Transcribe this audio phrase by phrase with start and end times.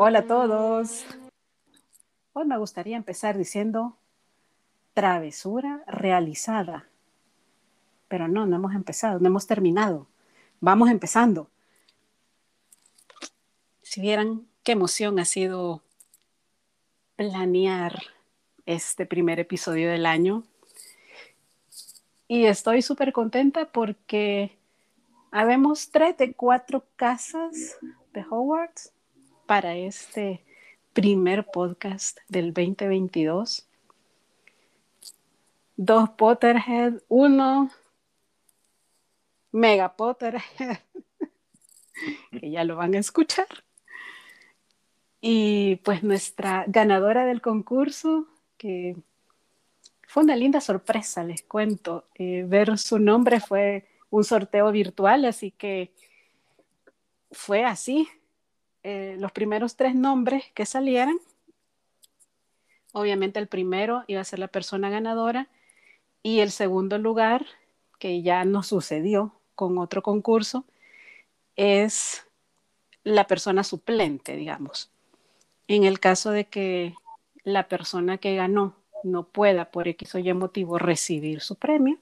[0.00, 1.04] Hola a todos.
[2.32, 3.96] Hoy me gustaría empezar diciendo
[4.94, 6.88] travesura realizada.
[8.06, 10.06] Pero no, no hemos empezado, no hemos terminado.
[10.60, 11.50] Vamos empezando.
[13.82, 15.82] Si vieran qué emoción ha sido
[17.16, 18.00] planear
[18.66, 20.44] este primer episodio del año.
[22.28, 24.56] Y estoy súper contenta porque
[25.32, 27.80] habemos tres de cuatro casas
[28.12, 28.92] de Hogwarts
[29.48, 30.44] para este
[30.92, 33.66] primer podcast del 2022.
[35.74, 37.70] Dos Potterhead, uno
[39.50, 40.80] Mega Potterhead,
[42.38, 43.48] que ya lo van a escuchar.
[45.22, 48.26] Y pues nuestra ganadora del concurso,
[48.58, 48.96] que
[50.06, 52.04] fue una linda sorpresa, les cuento.
[52.16, 55.90] Eh, ver su nombre fue un sorteo virtual, así que
[57.30, 58.10] fue así.
[58.90, 61.18] Eh, los primeros tres nombres que salieran,
[62.94, 65.50] obviamente el primero iba a ser la persona ganadora
[66.22, 67.44] y el segundo lugar,
[67.98, 70.64] que ya nos sucedió con otro concurso,
[71.54, 72.26] es
[73.04, 74.90] la persona suplente, digamos.
[75.66, 76.94] En el caso de que
[77.44, 81.98] la persona que ganó no pueda por X o Y motivo recibir su premio,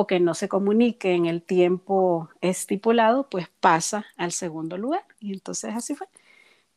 [0.00, 5.04] o que no se comunique en el tiempo estipulado, pues pasa al segundo lugar.
[5.18, 6.06] Y entonces así fue.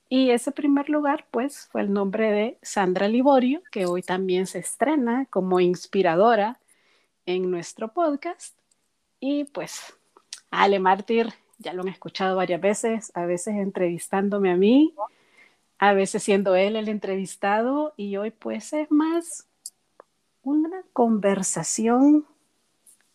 [0.10, 4.58] Y ese primer lugar, pues, fue el nombre de Sandra Liborio, que hoy también se
[4.58, 6.60] estrena como inspiradora
[7.28, 8.58] en nuestro podcast.
[9.20, 9.94] Y pues,
[10.50, 14.96] Ale Mártir, ya lo han escuchado varias veces, a veces entrevistándome a mí,
[15.78, 19.48] a veces siendo él el entrevistado, y hoy pues es más
[20.42, 22.26] una conversación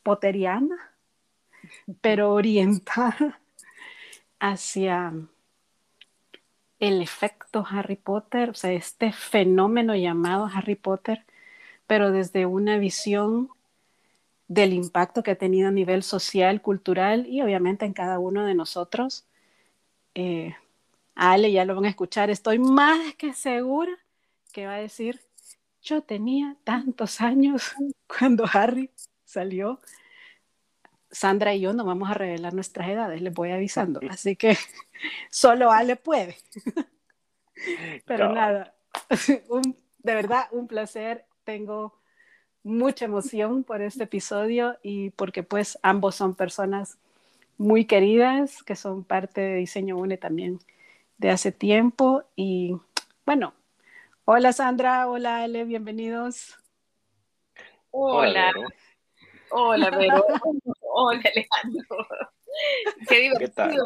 [0.07, 0.95] poteriana,
[2.01, 3.41] pero orientada
[4.39, 5.13] hacia
[6.79, 11.25] el efecto Harry Potter, o sea, este fenómeno llamado Harry Potter,
[11.89, 13.49] pero desde una visión
[14.47, 18.55] del impacto que ha tenido a nivel social, cultural y obviamente en cada uno de
[18.55, 19.27] nosotros.
[20.15, 20.55] Eh,
[21.17, 23.99] Ale ya lo van a escuchar, estoy más que segura
[24.53, 25.21] que va a decir,
[25.83, 27.75] yo tenía tantos años
[28.07, 28.89] cuando Harry
[29.27, 29.81] salió.
[31.11, 34.01] Sandra y yo no vamos a revelar nuestras edades, les voy avisando.
[34.09, 34.57] Así que
[35.31, 36.37] solo Ale puede.
[38.07, 38.75] Pero nada,
[39.99, 41.27] de verdad un placer.
[41.45, 42.01] Tengo
[42.63, 46.99] mucha emoción por este episodio y porque pues ambos son personas
[47.57, 50.59] muy queridas que son parte de Diseño UNE también
[51.19, 52.25] de hace tiempo.
[52.35, 52.77] Y
[53.25, 53.55] bueno,
[54.25, 56.59] hola Sandra, hola Ale, bienvenidos.
[57.91, 58.53] Hola.
[58.55, 58.69] Hola,
[59.99, 60.25] Vero.
[60.95, 62.07] Hola, Alejandro.
[63.09, 63.85] Qué divertido,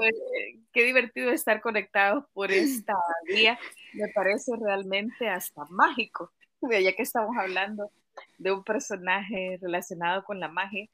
[0.73, 2.95] ¿Qué, divertido estar conectados por esta
[3.27, 3.59] vía.
[3.95, 6.33] Me parece realmente hasta mágico,
[6.63, 7.91] ya que estamos hablando
[8.39, 10.89] de un personaje relacionado con la magia.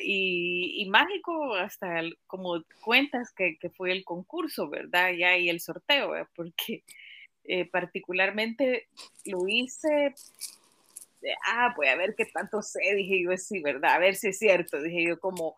[0.00, 5.10] Y, mágico hasta como cuentas que, que, fue el concurso, ¿verdad?
[5.18, 6.84] Ya y el sorteo, porque
[7.48, 8.88] eh, particularmente
[9.24, 10.14] lo hice
[11.46, 13.94] ah, pues a ver qué tanto sé, dije yo, sí, ¿verdad?
[13.94, 15.56] A ver si es cierto, dije yo, como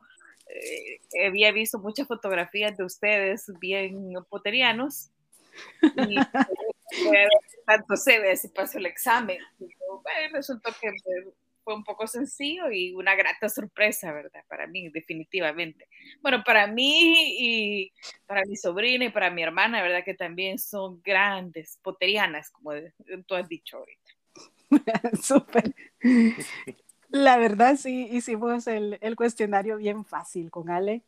[0.49, 5.11] eh, había visto muchas fotografías de ustedes bien poterianos,
[5.83, 6.17] y
[7.09, 7.29] pues,
[7.67, 9.39] tanto sé, ver si paso el examen.
[9.59, 9.69] Y
[10.33, 10.91] resultó que
[11.65, 14.43] fue un poco sencillo y una grata sorpresa, ¿verdad?
[14.49, 15.87] Para mí, definitivamente.
[16.23, 17.93] Bueno, para mí y
[18.27, 20.05] para mi sobrina y para mi hermana, ¿verdad?
[20.05, 22.73] Que también son grandes poterianas, como
[23.27, 24.08] tú has dicho ahorita.
[27.11, 31.03] La verdad sí hicimos el, el, cuestionario bien fácil con Ale,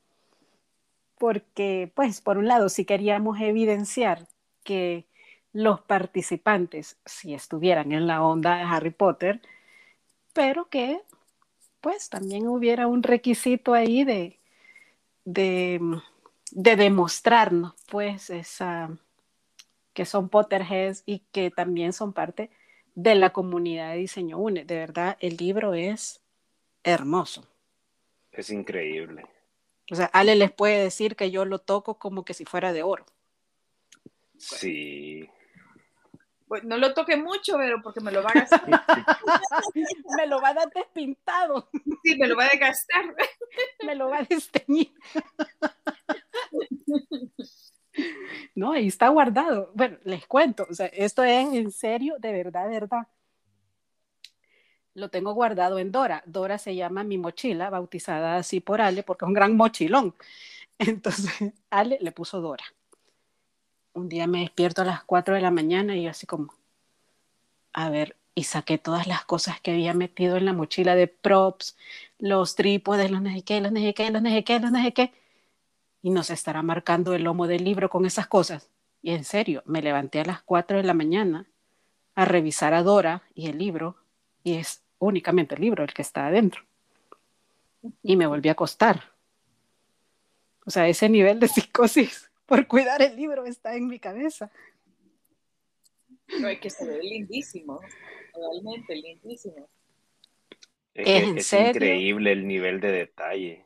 [1.18, 4.26] porque pues por un lado sí queríamos evidenciar
[4.64, 5.06] que
[5.52, 9.42] los participantes si estuvieran en la onda de Harry Potter,
[10.32, 11.02] pero que
[11.80, 14.38] pues también hubiera un requisito ahí de,
[15.24, 15.80] de,
[16.52, 18.90] de demostrarnos pues esa
[19.92, 22.50] que son Potterheads y que también son parte
[22.94, 24.64] de la comunidad de Diseño UNE.
[24.64, 26.20] De verdad, el libro es
[26.82, 27.46] hermoso.
[28.32, 29.26] Es increíble.
[29.90, 32.82] O sea, Ale les puede decir que yo lo toco como que si fuera de
[32.82, 33.04] oro.
[34.38, 35.28] Sí.
[36.46, 38.66] Pues no lo toque mucho, pero porque me lo va a gastar.
[40.16, 41.68] me lo va a dar despintado.
[42.02, 43.14] Sí, me lo va a desgastar.
[43.84, 44.92] me lo va a desteñir.
[48.54, 49.70] No, ahí está guardado.
[49.74, 53.06] Bueno, les cuento, o sea, esto es en serio, de verdad, verdad.
[54.94, 56.22] Lo tengo guardado en Dora.
[56.26, 60.14] Dora se llama mi mochila, bautizada así por Ale, porque es un gran mochilón.
[60.78, 62.64] Entonces, Ale le puso Dora.
[63.94, 66.52] un día me despierto a las 4 de la mañana y yo así como,
[67.72, 71.76] a ver, y saqué todas las cosas que había metido en la mochila de props,
[72.18, 75.19] los trípodes, los no los no los no los no
[76.02, 78.70] y nos estará marcando el lomo del libro con esas cosas.
[79.02, 81.48] Y en serio, me levanté a las 4 de la mañana
[82.14, 83.96] a revisar a Dora y el libro,
[84.42, 86.62] y es únicamente el libro el que está adentro.
[88.02, 89.12] Y me volví a acostar.
[90.66, 94.50] O sea, ese nivel de psicosis por cuidar el libro está en mi cabeza.
[96.38, 97.80] No, es que se ve lindísimo,
[98.34, 99.68] realmente lindísimo.
[100.94, 103.64] Es, increíble el nivel de detalle.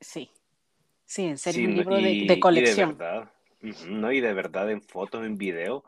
[0.00, 0.30] Sí,
[1.08, 2.90] sí, en serio, un libro de, colección.
[2.90, 3.32] Y de verdad,
[3.88, 5.82] no, y de verdad en fotos, en video,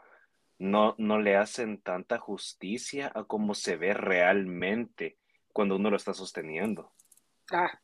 [0.59, 5.17] no, no le hacen tanta justicia a cómo se ve realmente
[5.53, 6.93] cuando uno lo está sosteniendo.
[7.53, 7.81] Ah,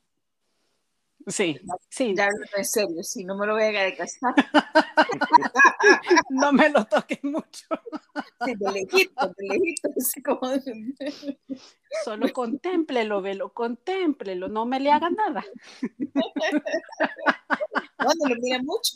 [1.29, 1.59] Sí,
[1.89, 2.15] sí.
[2.17, 4.33] Ya en serio, si no me lo voy a de casar.
[6.31, 7.67] no me lo toques mucho.
[8.45, 9.89] Sí, de lejito, de lejito.
[10.25, 10.53] Como...
[12.05, 15.45] Solo contémplelo, velo, contémplelo, no me le haga nada.
[17.99, 18.95] No, no lo mira mucho.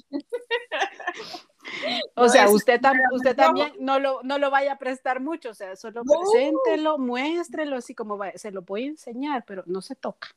[2.15, 2.81] O sea, usted,
[3.13, 7.77] usted también no lo, no lo vaya a prestar mucho, o sea, solo preséntelo, muéstrelo,
[7.77, 10.29] así como va, se lo voy a enseñar, pero no se toca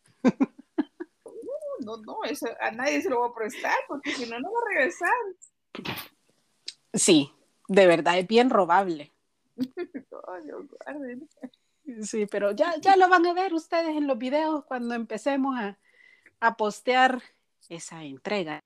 [1.83, 4.59] no, no, eso a nadie se lo va a prestar porque si no, no va
[4.59, 5.09] a regresar.
[6.94, 7.31] Sí,
[7.68, 9.12] de verdad es bien robable.
[12.01, 15.77] sí, pero ya, ya lo van a ver ustedes en los videos cuando empecemos a,
[16.39, 17.21] a postear
[17.69, 18.59] esa entrega.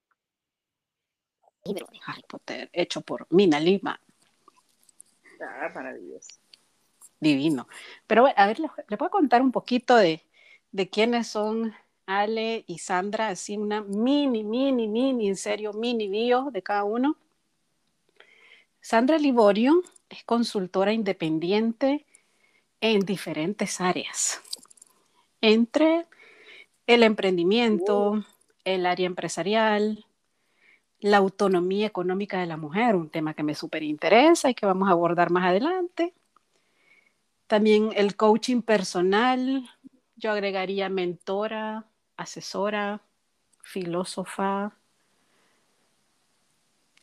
[1.65, 3.99] Libro de Harry Potter hecho por Mina Lima.
[5.41, 6.39] Ah, maravilloso.
[7.19, 7.67] Divino.
[8.05, 10.23] Pero bueno, a ver, le, le puedo contar un poquito de,
[10.71, 11.73] de quiénes son
[12.07, 17.17] Ale y Sandra, así una mini, mini, mini, en serio, mini bio de cada uno.
[18.79, 22.05] Sandra Liborio es consultora independiente
[22.79, 24.41] en diferentes áreas,
[25.41, 26.05] entre
[26.85, 28.23] el emprendimiento,
[28.63, 30.05] el área empresarial,
[30.99, 34.87] la autonomía económica de la mujer, un tema que me súper interesa y que vamos
[34.87, 36.13] a abordar más adelante.
[37.47, 39.69] También el coaching personal,
[40.15, 41.85] yo agregaría mentora,
[42.17, 43.01] asesora,
[43.61, 44.73] filósofa.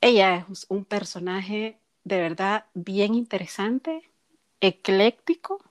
[0.00, 4.10] Ella es un personaje de verdad bien interesante,
[4.60, 5.62] ecléctico,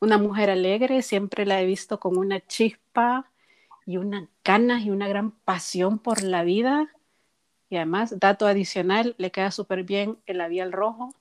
[0.00, 3.30] una mujer alegre, siempre la he visto con una chispa
[3.86, 6.88] y una ganas y una gran pasión por la vida.
[7.68, 11.14] Y además, dato adicional, le queda súper bien el labial rojo.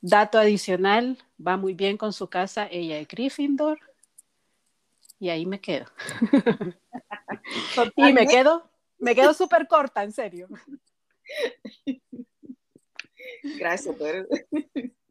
[0.00, 3.93] Dato adicional, va muy bien con su casa, ella es Gryffindor
[5.24, 5.86] y ahí me quedo.
[7.96, 8.68] y me quedo,
[8.98, 10.48] me quedo súper corta, en serio.
[13.56, 13.96] Gracias,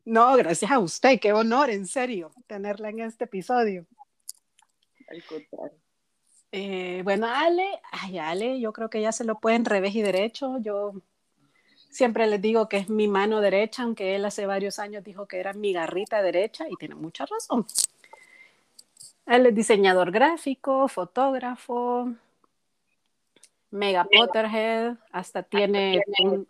[0.06, 3.88] No, gracias a usted, qué honor, en serio, tenerla en este episodio.
[5.08, 5.80] Al contrario.
[6.52, 10.60] Eh, bueno, Ale, ay, Ale, yo creo que ya se lo pueden revés y derecho.
[10.60, 10.94] Yo
[11.90, 15.40] siempre les digo que es mi mano derecha, aunque él hace varios años dijo que
[15.40, 17.66] era mi garrita derecha y tiene mucha razón.
[19.26, 22.14] Él es diseñador gráfico, fotógrafo,
[23.72, 26.48] mega Potterhead, hasta tiene un,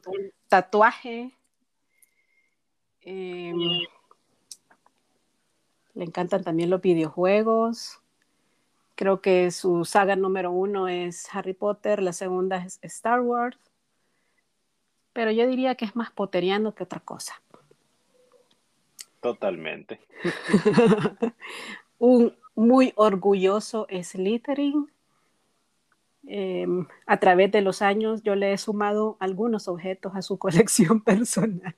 [0.47, 1.31] tatuaje.
[3.01, 3.57] Em,
[5.93, 7.99] le encantan también los videojuegos.
[8.95, 13.57] Creo que su saga número uno es Harry Potter, la segunda es Star Wars.
[15.13, 17.39] Pero yo diría que es más potteriano que otra cosa.
[19.21, 19.99] Totalmente.
[21.99, 24.89] un muy orgulloso Slytherin.
[26.25, 31.01] Em, a través de los años yo le he sumado algunos objetos a su colección
[31.01, 31.75] personal,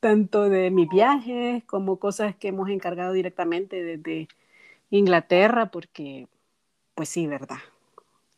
[0.00, 4.28] tanto de mi viaje como cosas que hemos encargado directamente desde
[4.90, 6.28] Inglaterra, porque
[6.94, 7.58] pues sí, verdad.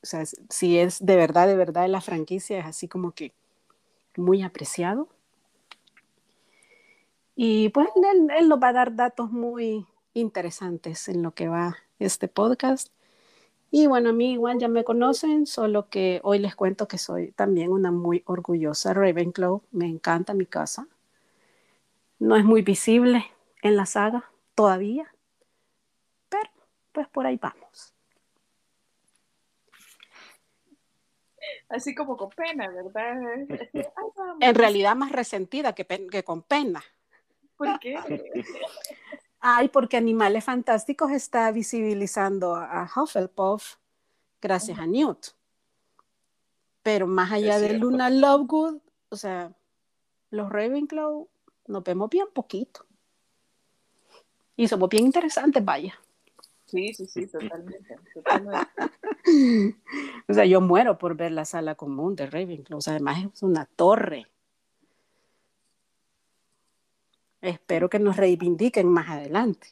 [0.02, 3.32] O sea, si es de verdad, de verdad la franquicia es así como que
[4.16, 5.08] muy apreciado.
[7.34, 9.86] Y pues él, él nos va a dar datos muy,
[10.16, 12.92] interesantes en lo que va este podcast.
[13.70, 17.32] Y bueno, a mí igual ya me conocen, solo que hoy les cuento que soy
[17.32, 19.62] también una muy orgullosa Ravenclaw.
[19.73, 20.88] Me encanta mi casa.
[22.18, 23.26] No es muy visible
[23.62, 25.12] en la saga todavía,
[26.30, 26.50] pero
[26.92, 27.92] pues por ahí vamos.
[31.68, 33.16] Así como con pena, ¿verdad?
[34.40, 36.82] en realidad más resentida que, que con pena.
[37.56, 37.99] ¿Por qué?
[39.49, 43.76] Ay, porque Animales Fantásticos está visibilizando a Hufflepuff
[44.43, 45.29] gracias a Newt.
[46.83, 49.53] Pero más allá de Luna Lovegood, o sea,
[50.31, 51.29] los Ravenclaw
[51.69, 52.87] nos vemos bien poquito.
[54.57, 55.95] Y somos bien interesantes, vaya.
[56.65, 58.00] Sí, sí, sí, totalmente.
[60.29, 62.79] o sea, yo muero por ver la sala común de Ravenclaw.
[62.79, 64.26] O sea, además es una torre.
[67.49, 69.69] Espero que nos reivindiquen más adelante.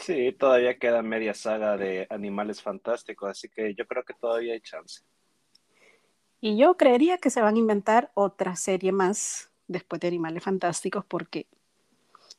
[0.00, 4.60] Sí, todavía queda media saga de animales fantásticos, así que yo creo que todavía hay
[4.60, 5.04] chance.
[6.40, 11.04] Y yo creería que se van a inventar otra serie más después de Animales Fantásticos
[11.04, 11.46] porque,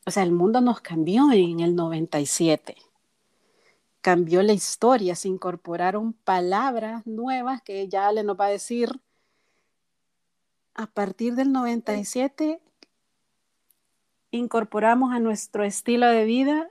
[0.04, 2.76] o sea, el mundo nos cambió en el 97.
[4.02, 8.90] Cambió la historia, se incorporaron palabras nuevas que ya le nos va a decir
[10.74, 12.60] a partir del 97
[14.30, 16.68] incorporamos a nuestro estilo de vida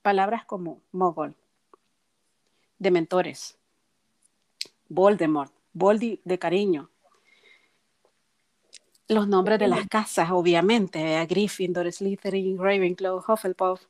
[0.00, 1.36] palabras como mogol,
[2.78, 3.56] dementores,
[4.88, 6.90] Voldemort, Boldi de cariño.
[9.08, 13.82] Los nombres de las casas, obviamente, a Gryffindor, Slytherin, Ravenclaw, Hufflepuff,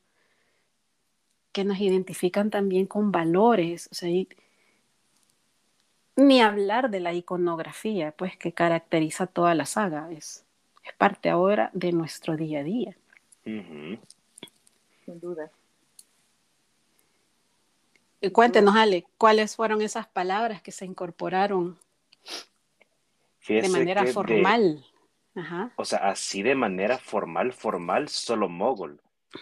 [1.51, 4.09] que nos identifican también con valores, o sea,
[6.15, 10.45] ni hablar de la iconografía, pues que caracteriza toda la saga, es,
[10.83, 12.95] es parte ahora de nuestro día a día.
[13.43, 13.99] Sin
[15.19, 15.51] duda.
[18.21, 21.77] Y cuéntenos, Ale, ¿cuáles fueron esas palabras que se incorporaron
[23.47, 24.85] de manera formal?
[25.75, 29.01] O sea, así de manera formal, formal, solo mogol.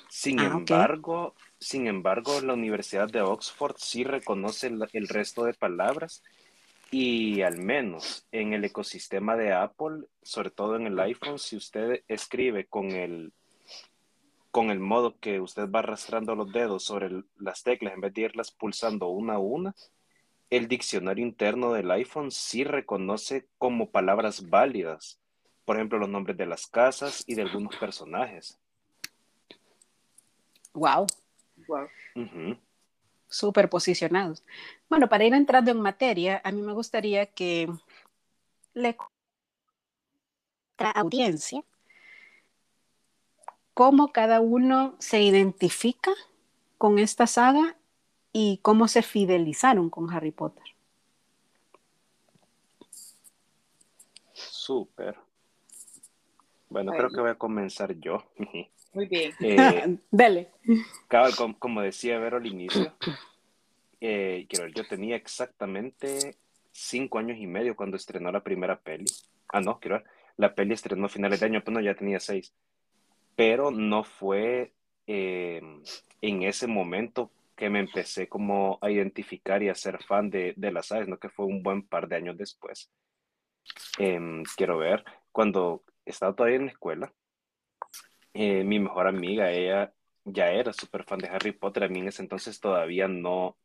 [0.10, 5.54] Sin ah, embargo, sin embargo, la Universidad de Oxford sí reconoce el, el, resto de
[5.54, 6.24] palabras
[6.92, 12.04] y al menos en el ecosistema de Apple, sobre todo en el iPhone, si usted
[12.08, 13.34] escribe con el
[14.52, 18.24] con el modo que usted va arrastrando los dedos sobre las teclas en vez de
[18.24, 19.74] irlas pulsando una a una,
[20.50, 25.22] el diccionario interno del iPhone sí reconoce como palabras válidas,
[25.64, 28.60] por ejemplo, los nombres de las casas y de algunos personajes.
[30.74, 31.08] Wow.
[31.68, 31.88] Wow.
[33.32, 34.44] Súper posicionados.
[34.90, 37.70] Bueno, para ir entrando en materia, a mí me gustaría que
[38.74, 38.98] le
[40.78, 41.64] audiencia
[43.74, 46.12] cómo cada uno se identifica
[46.78, 47.78] con esta saga
[48.34, 50.66] y cómo se fidelizaron con Harry Potter.
[54.34, 55.18] Súper.
[56.70, 58.26] Bueno, creo que voy a comenzar yo.
[58.94, 59.34] Muy bien.
[59.40, 60.50] Eh, Dale.
[61.60, 62.94] como, decía Vero al inicio,
[64.00, 66.36] eh, yo tenía exactamente
[66.72, 69.06] cinco años y medio cuando estrenó la primera peli.
[69.50, 70.06] Ah, no, quiero ver.
[70.38, 72.54] La peli estrenó a finales de año, pero no, ya tenía seis
[73.36, 74.74] pero no fue
[75.08, 75.62] eh,
[76.22, 80.72] en ese momento que me empecé como a identificar y a ser fan de, de
[80.72, 81.18] las aves, ¿no?
[81.18, 82.92] Que fue un buen par de años después.
[83.98, 87.14] Em, quiero ver, cuando estaba todavía en la escuela,
[88.34, 92.08] eh, mi mejor amiga, ella ya era súper fan de Harry Potter, a mí en
[92.08, 93.58] ese entonces todavía no,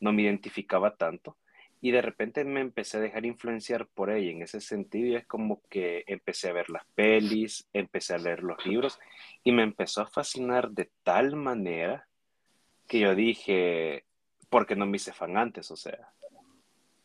[0.00, 1.36] no me identificaba tanto,
[1.84, 5.26] y de repente me empecé a dejar influenciar por ella en ese sentido y es
[5.26, 9.00] como que empecé a ver las pelis, empecé a leer los libros
[9.42, 12.06] y me empezó a fascinar de tal manera
[12.86, 14.04] que yo dije,
[14.48, 15.72] ¿por qué no me hice fan antes?
[15.72, 16.12] O sea,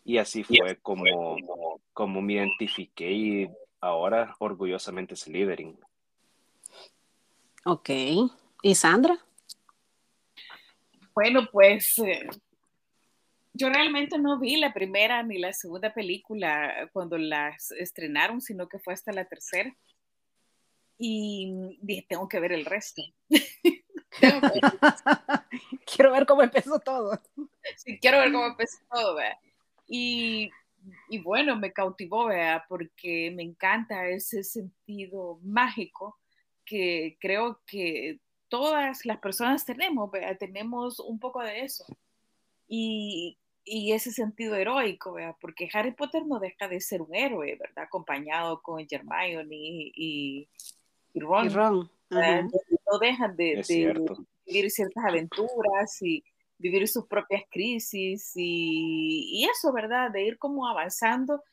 [0.06, 1.04] y así fue como,
[1.92, 3.50] como me identifiqué y
[3.82, 5.76] ahora orgullosamente es Slytherin.
[7.66, 7.90] Ok.
[8.62, 9.18] ¿Y Sandra?
[11.14, 12.28] Bueno, pues eh,
[13.54, 18.80] yo realmente no vi la primera ni la segunda película cuando las estrenaron, sino que
[18.80, 19.76] fue hasta la tercera.
[21.00, 23.02] Y dije, tengo que ver el resto.
[25.86, 27.22] quiero ver cómo empezó todo.
[27.76, 29.20] Sí, quiero ver cómo empezó todo.
[29.88, 30.52] Y,
[31.10, 32.64] y, bueno, me cautivó, ¿verdad?
[32.68, 36.20] porque me encanta ese sentido mágico
[36.68, 38.20] que creo que
[38.50, 40.38] todas las personas tenemos, ¿verdad?
[40.38, 41.86] tenemos un poco de eso.
[42.68, 45.36] Y y ese sentido heroico, ¿verdad?
[45.42, 47.84] porque Harry Potter no deja de ser un héroe, ¿verdad?
[47.84, 50.48] Acompañado con Hermione y,
[51.14, 51.54] y Ron.
[52.10, 53.62] No dejan de,
[54.46, 56.24] vivir ciertas aventuras y
[56.58, 60.12] vivir sus propias crisis y, y, eso, ¿verdad?
[60.12, 61.44] De ir como avanzando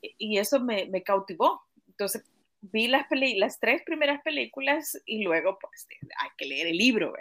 [0.00, 1.60] y eso me, me cautivó.
[1.86, 2.24] Entonces
[2.62, 5.86] vi las, las tres primeras películas y luego pues
[6.18, 7.12] hay que leer el libro.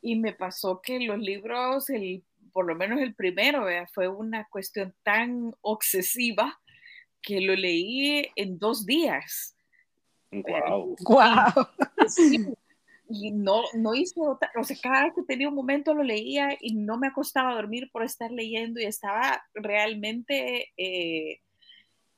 [0.00, 4.94] Y me pasó que los libros, el por lo menos el primero, fue una cuestión
[5.02, 6.60] tan obsesiva
[7.22, 9.56] que lo leí en dos días.
[10.30, 10.96] Wow.
[11.00, 11.66] wow.
[13.08, 16.56] y no, no hice otra, o sea, cada vez que tenía un momento lo leía
[16.60, 21.40] y no me acostaba a dormir por estar leyendo y estaba realmente eh,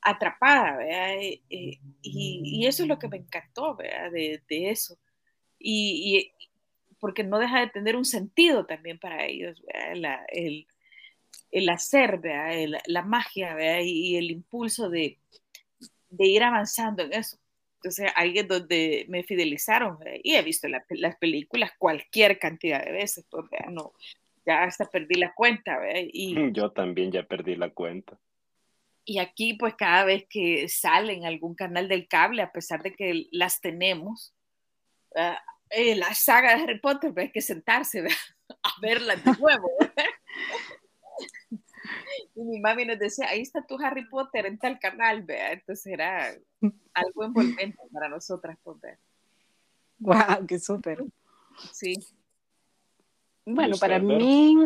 [0.05, 1.15] atrapada, ¿verdad?
[1.15, 4.13] Eh, eh, y, eso es lo que me encantó, ¿verdad?
[4.13, 4.97] De, de eso.
[5.59, 6.47] Y, y,
[7.01, 10.21] porque no deja de tener un sentido también para ellos, ¿verdad?
[10.29, 10.67] el,
[11.51, 12.81] el, hacer, ¿verdad?
[12.87, 13.81] la magia ¿verdad?
[13.83, 15.19] Y, el impulso de,
[16.11, 17.39] de ir avanzando en eso.
[17.77, 23.27] Entonces ahí es donde me fidelizaron y he visto las películas cualquier cantidad de veces,
[23.31, 23.93] pues, no,
[24.47, 25.79] ya hasta perdí la cuenta.
[26.13, 28.19] Y, Yo también ya perdí la cuenta.
[29.05, 32.95] Y aquí pues cada vez que sale en algún canal del cable, a pesar de
[32.95, 34.35] que las tenemos,
[35.71, 38.05] eh, la saga de Harry Potter, pues, hay que sentarse
[38.63, 39.69] a verlas de nuevo.
[42.35, 45.53] y mi mami nos decía, ahí está tu Harry Potter en tal canal, vea.
[45.53, 46.35] Entonces era
[46.93, 48.99] algo envolvente para nosotras poder.
[49.99, 51.05] Wow, qué súper.
[51.73, 51.95] Sí.
[53.47, 54.57] Bueno, para mí,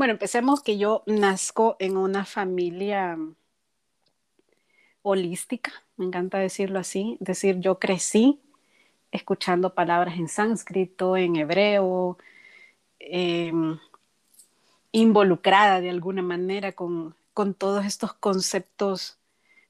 [0.00, 3.18] bueno, empecemos que yo nazco en una familia
[5.02, 8.40] holística, me encanta decirlo así, es decir, yo crecí
[9.12, 12.16] escuchando palabras en sánscrito, en hebreo,
[12.98, 13.52] eh,
[14.90, 19.18] involucrada de alguna manera con, con todos estos conceptos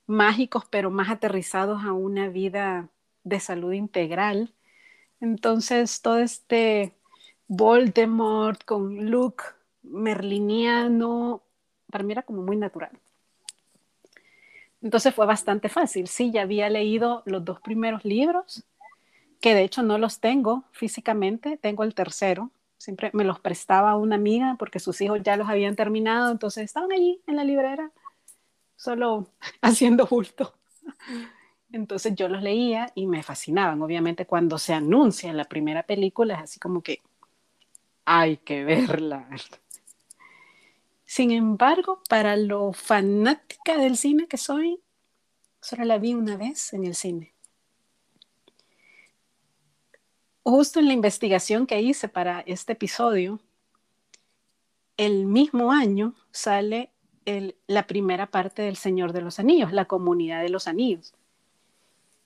[0.06, 2.88] mágicos, pero más aterrizados a una vida
[3.25, 4.54] de salud integral.
[5.20, 6.94] Entonces, todo este
[7.49, 9.58] Voldemort con look
[9.90, 11.42] merliniano,
[11.90, 12.90] para mí era como muy natural.
[14.82, 16.09] Entonces fue bastante fácil.
[16.09, 18.64] Sí, ya había leído los dos primeros libros,
[19.40, 24.16] que de hecho no los tengo físicamente, tengo el tercero, siempre me los prestaba una
[24.16, 27.90] amiga porque sus hijos ya los habían terminado, entonces estaban allí en la librera,
[28.76, 29.26] solo
[29.62, 30.54] haciendo bulto.
[31.73, 33.80] Entonces yo los leía y me fascinaban.
[33.82, 37.00] Obviamente cuando se anuncia la primera película es así como que
[38.04, 39.28] hay que verla.
[41.10, 44.80] Sin embargo, para lo fanática del cine que soy,
[45.60, 47.34] solo la vi una vez en el cine
[50.50, 53.40] justo en la investigación que hice para este episodio,
[54.96, 56.90] el mismo año sale
[57.66, 61.14] la primera parte del Señor de los Anillos, la comunidad de los anillos.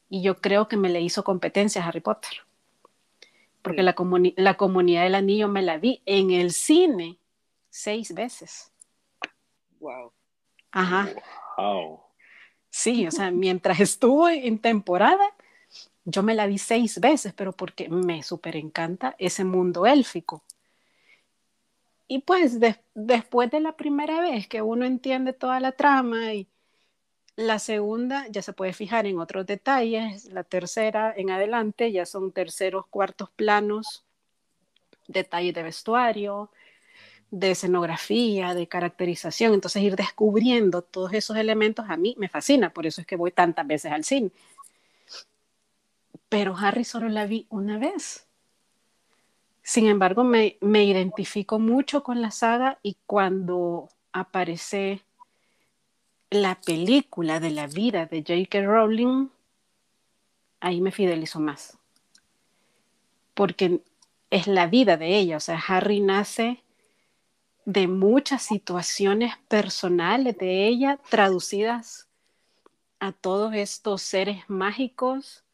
[0.08, 2.32] Y yo creo que me le hizo competencia a Harry Potter.
[3.60, 3.94] Porque la,
[4.36, 7.18] la comunidad del anillo me la vi en el cine
[7.68, 8.72] seis veces.
[9.84, 10.14] Wow.
[10.72, 11.10] Ajá.
[11.58, 12.00] Wow.
[12.70, 15.22] Sí, o sea, mientras estuvo en temporada,
[16.06, 20.42] yo me la vi seis veces, pero porque me súper encanta ese mundo élfico.
[22.08, 22.58] Y pues
[22.94, 26.48] después de la primera vez que uno entiende toda la trama y
[27.36, 32.32] la segunda ya se puede fijar en otros detalles, la tercera en adelante ya son
[32.32, 34.06] terceros, cuartos planos,
[35.08, 36.50] detalles de vestuario,
[37.30, 39.54] de escenografía, de caracterización.
[39.54, 43.32] Entonces ir descubriendo todos esos elementos a mí me fascina, por eso es que voy
[43.32, 44.30] tantas veces al cine
[46.34, 48.26] pero Harry solo la vi una vez.
[49.62, 55.04] Sin embargo, me, me identifico mucho con la saga y cuando aparece
[56.30, 58.62] la película de la vida de J.K.
[58.62, 59.28] Rowling,
[60.58, 61.78] ahí me fidelizo más.
[63.34, 63.84] Porque
[64.28, 66.63] es la vida de ella, o sea, Harry nace
[67.64, 72.08] de muchas situaciones personales de ella traducidas
[73.00, 75.44] a todos estos seres mágicos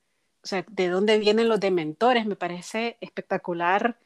[0.43, 3.99] o sea, de dónde vienen los dementores, me parece espectacular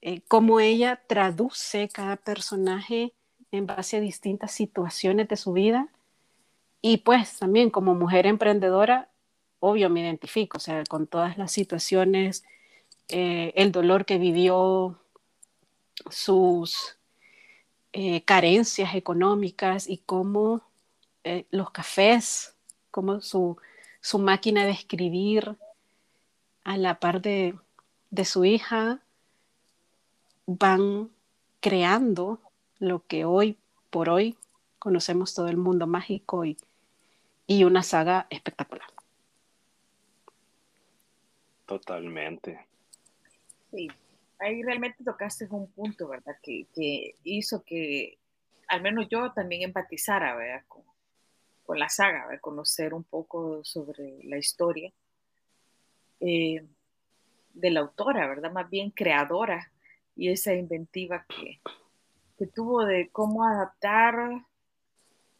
[0.00, 3.14] eh, cómo ella traduce cada personaje
[3.50, 5.88] en base a distintas situaciones de su vida.
[6.82, 9.10] Y pues también como mujer emprendedora,
[9.58, 12.44] obvio me identifico, o sea, con todas las situaciones,
[13.08, 15.00] eh, el dolor que vivió,
[16.10, 16.95] sus
[17.98, 20.62] eh, carencias económicas y cómo
[21.50, 22.54] los cafés,
[22.92, 23.56] cómo su
[24.06, 25.56] su máquina de escribir
[26.62, 27.58] a la par de,
[28.24, 29.00] su hija
[30.46, 31.10] van
[31.58, 32.40] creando
[32.78, 33.58] lo que hoy
[33.90, 34.38] por hoy
[34.78, 36.56] conocemos todo el mundo mágico y,
[37.48, 38.86] y una saga espectacular.
[41.66, 42.64] Totalmente.
[43.72, 43.88] Sí,
[44.38, 46.36] ahí realmente tocaste un punto, ¿verdad?
[46.42, 48.18] Que, que hizo que
[48.68, 50.64] al menos yo también empatizara, ¿verdad?
[50.68, 50.82] Con,
[51.64, 54.92] con la saga, de conocer un poco sobre la historia
[56.20, 56.64] eh,
[57.52, 58.52] de la autora, ¿verdad?
[58.52, 59.70] Más bien creadora
[60.14, 61.60] y esa inventiva que,
[62.38, 64.44] que tuvo de cómo adaptar.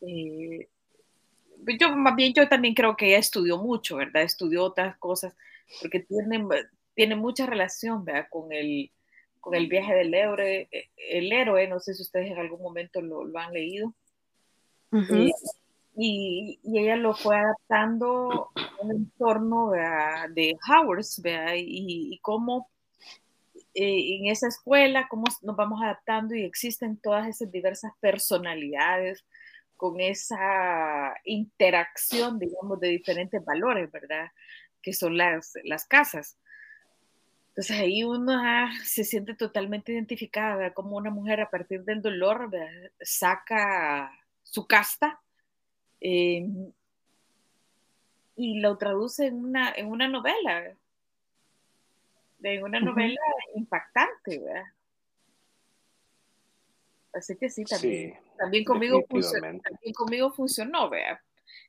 [0.01, 0.69] Eh,
[1.81, 4.23] yo más bien yo también creo que ella estudió mucho, ¿verdad?
[4.23, 5.35] Estudió otras cosas,
[5.81, 6.45] porque tiene,
[6.97, 8.27] tiene mucha relación ¿verdad?
[8.29, 8.91] con el,
[9.39, 13.01] con el viaje del héroe, eh, el héroe, no sé si ustedes en algún momento
[13.01, 13.95] lo, lo han leído.
[14.93, 15.31] Eh,
[15.95, 21.05] y, y, ella lo fue adaptando en un entorno de Howard
[21.57, 22.71] y, y, cómo
[23.75, 29.25] eh, en esa escuela, cómo nos vamos adaptando y existen todas esas diversas personalidades
[29.77, 34.31] con esa interacción, digamos, de diferentes valores, ¿verdad?
[34.81, 36.39] Que son las, las casas.
[37.57, 42.51] Entonces ahí uno ah, se siente totalmente identificada, como una mujer a partir del dolor
[43.01, 45.19] saca su casta
[46.03, 46.47] eh,
[48.37, 50.77] y lo traduce en una, en una novela,
[52.43, 53.21] en una novela
[53.55, 54.65] impactante, ¿verdad?
[57.15, 61.25] Así que sí, también, también, conmigo, funcionó, también conmigo funcionó, vea,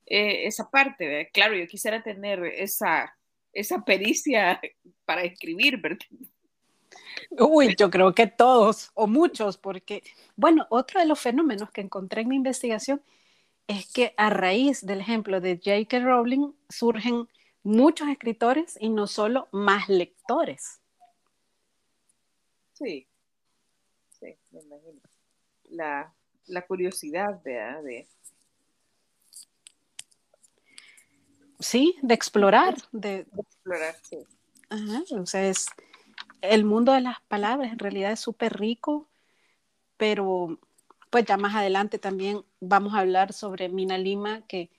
[0.06, 1.30] eh, esa parte, ¿vea?
[1.30, 3.17] claro, yo quisiera tener esa,
[3.54, 4.62] esa pericia
[5.06, 6.06] para escribir, ¿verdad?
[7.32, 10.04] Uy, yo creo que todos o muchos, porque,
[10.36, 13.02] bueno, otro de los fenómenos que encontré en mi investigación
[13.68, 16.00] es que a raíz del ejemplo de J.K.
[16.00, 17.28] Rowling surgen
[17.64, 20.82] muchos escritores y no solo más lectores.
[22.74, 23.08] Sí,
[24.20, 25.02] sí, me imagino.
[25.70, 26.14] La,
[26.68, 28.08] curiosidad de,
[31.60, 32.76] Sí, de explorar.
[32.92, 34.18] De, explorar, sí.
[34.70, 35.68] entonces,
[36.42, 39.08] el mundo de las palabras en realidad es súper rico,
[39.98, 40.60] pero
[41.10, 44.70] pues ya más adelante también vamos a hablar sobre Mina Lima, que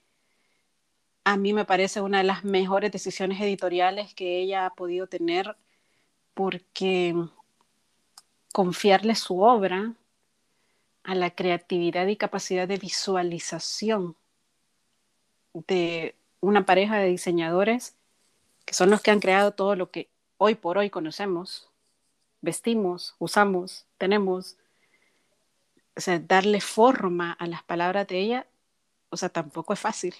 [1.25, 5.57] a mí me parece una de las mejores decisiones editoriales que ella ha podido tener,
[6.35, 7.14] porque
[8.53, 9.95] confiarle su obra
[11.03, 14.17] a la creatividad y capacidad de visualización
[15.53, 17.96] de una pareja de diseñadores
[18.64, 21.70] que son los que han creado todo lo que hoy por hoy conocemos,
[22.42, 24.59] vestimos, usamos, tenemos.
[25.96, 28.46] O sea, darle forma a las palabras de ella,
[29.11, 30.14] o sea, tampoco es fácil.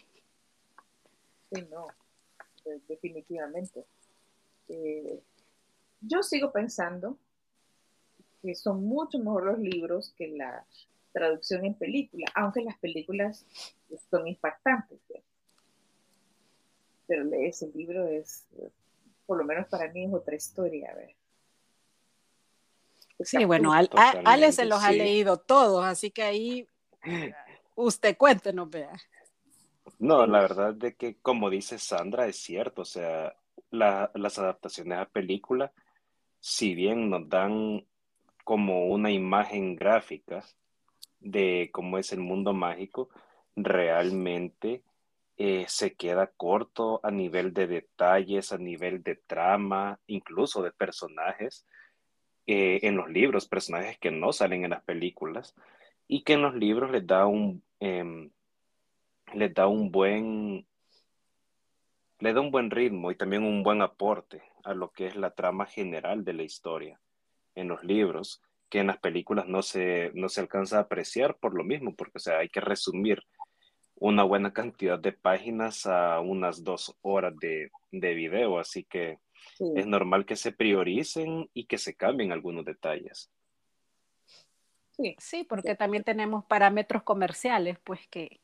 [1.52, 1.87] Sí, no,
[2.88, 3.85] definitivamente.
[4.68, 5.22] Eh,
[6.00, 7.16] yo sigo pensando
[8.42, 10.64] que son mucho mejor los libros que la
[11.12, 13.44] traducción en película, aunque las películas
[14.11, 14.98] son impactantes.
[17.09, 18.47] Pero ese libro es,
[19.27, 20.94] por lo menos para mí, es otra historia.
[23.21, 26.68] Sí, bueno, Ale se los ha leído todos, así que ahí
[27.75, 28.92] usted cuéntenos, vea.
[29.99, 33.35] No, la verdad de que, como dice Sandra, es cierto, o sea,
[33.71, 35.73] las adaptaciones a película,
[36.38, 37.85] si bien nos dan
[38.44, 40.44] como una imagen gráfica
[41.21, 43.09] de cómo es el mundo mágico,
[43.57, 44.83] realmente
[45.40, 51.64] eh, se queda corto a nivel de detalles, a nivel de trama, incluso de personajes
[52.48, 55.55] eh, en los libros, personajes que no salen en las películas
[56.09, 58.31] y que en los libros les da un, em,
[59.33, 60.66] les da un buen
[62.20, 65.31] le da un buen ritmo y también un buen aporte a lo que es la
[65.31, 67.01] trama general de la historia
[67.55, 71.55] en los libros, que en las películas no se, no se alcanza a apreciar por
[71.55, 73.22] lo mismo, porque o hay que resumir
[74.00, 79.18] una buena cantidad de páginas a unas dos horas de, de video, así que
[79.74, 83.30] es normal que se prioricen y que se cambien algunos detalles.
[84.92, 88.40] Sí, sí porque también tenemos parámetros comerciales, pues que,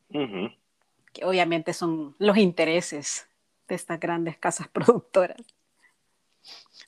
[1.12, 3.28] que obviamente son los intereses
[3.68, 5.40] de estas grandes casas productoras.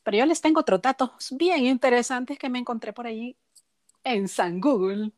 [0.03, 3.37] Pero yo les tengo otros datos bien interesantes que me encontré por ahí
[4.05, 5.13] en San Google.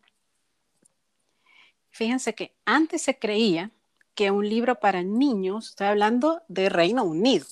[1.99, 3.73] Fíjense que antes se creía
[4.15, 7.45] que un libro para niños, estoy hablando de Reino Unido,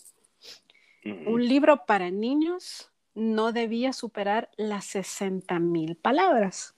[1.03, 6.77] un libro para niños no debía superar las 60 mil palabras.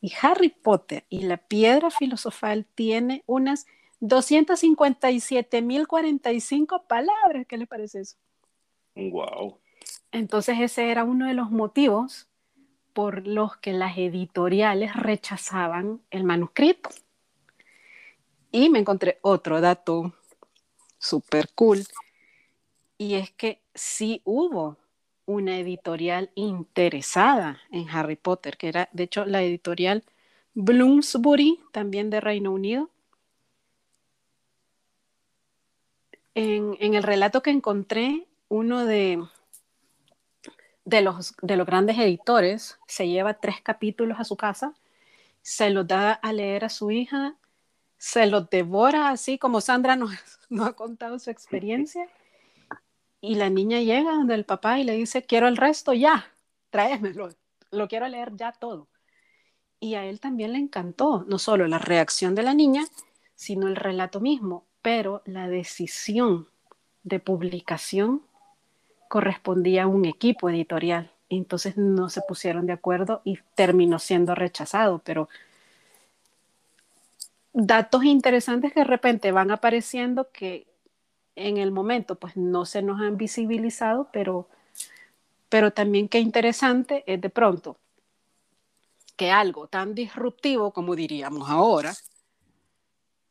[0.00, 3.66] Y Harry Potter y la piedra filosofal tiene unas
[4.00, 7.44] 257.045 palabras.
[7.48, 8.16] ¿Qué le parece eso?
[8.94, 9.58] Wow.
[10.12, 12.28] Entonces ese era uno de los motivos
[12.92, 16.90] por los que las editoriales rechazaban el manuscrito.
[18.50, 20.12] Y me encontré otro dato
[20.98, 21.84] súper cool,
[23.02, 24.76] y es que sí hubo
[25.26, 30.04] una editorial interesada en Harry Potter, que era de hecho la editorial
[30.54, 32.90] Bloomsbury, también de Reino Unido.
[36.34, 39.24] En, en el relato que encontré, uno de,
[40.84, 44.74] de los, de los grandes editores se lleva tres capítulos a su casa,
[45.42, 47.36] se los da a leer a su hija,
[47.98, 50.12] se los devora así como Sandra nos,
[50.50, 52.08] nos ha contado su experiencia
[53.20, 56.26] Y la niña llega donde el papá y le dice, quiero el resto ya,
[56.70, 57.30] tráemelo,
[57.70, 58.88] lo quiero leer ya todo.
[59.80, 62.84] Y a él también le encantó, no solo la reacción de la niña,
[63.34, 66.48] sino el relato mismo, pero la decisión
[67.04, 68.22] de publicación
[69.12, 71.12] correspondía a un equipo editorial.
[71.28, 75.28] Entonces no se pusieron de acuerdo y terminó siendo rechazado, pero
[77.52, 80.66] datos interesantes que de repente van apareciendo que
[81.36, 84.48] en el momento pues no se nos han visibilizado, pero,
[85.50, 87.76] pero también qué interesante es de pronto
[89.14, 91.92] que algo tan disruptivo como diríamos ahora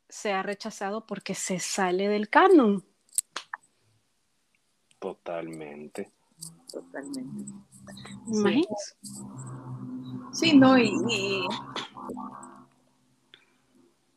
[0.08, 2.84] sea rechazado porque se sale del canon.
[5.02, 6.12] Totalmente.
[6.70, 7.52] Totalmente.
[8.28, 8.94] Imagínense.
[10.32, 10.92] Sí, no, y,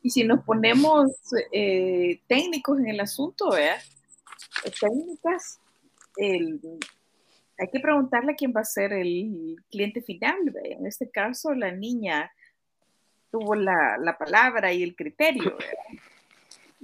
[0.03, 1.11] y, si nos ponemos
[1.51, 3.81] eh, técnicos en el asunto, ¿verdad?
[4.79, 5.59] técnicas,
[6.17, 6.61] el,
[7.57, 10.37] hay que preguntarle a quién va a ser el cliente final.
[10.63, 12.31] En este caso, la niña
[13.31, 15.57] tuvo la, la palabra y el criterio.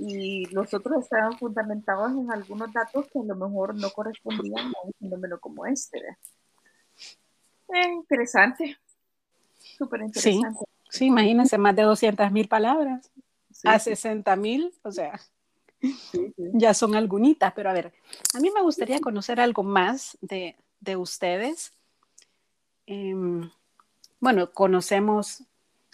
[0.03, 4.93] Y nosotros estábamos fundamentados en algunos datos que a lo mejor no correspondían a un
[4.99, 5.99] fenómeno como este.
[7.71, 8.79] Eh, interesante.
[9.59, 10.65] Súper interesante.
[10.89, 13.11] Sí, imagínense, más de 200 mil palabras.
[13.63, 15.19] a 60 mil, o sea,
[16.35, 17.93] ya son algunitas, pero a ver,
[18.35, 21.73] a mí me gustaría conocer algo más de, de ustedes.
[22.87, 23.51] Em,
[24.19, 25.43] bueno, conocemos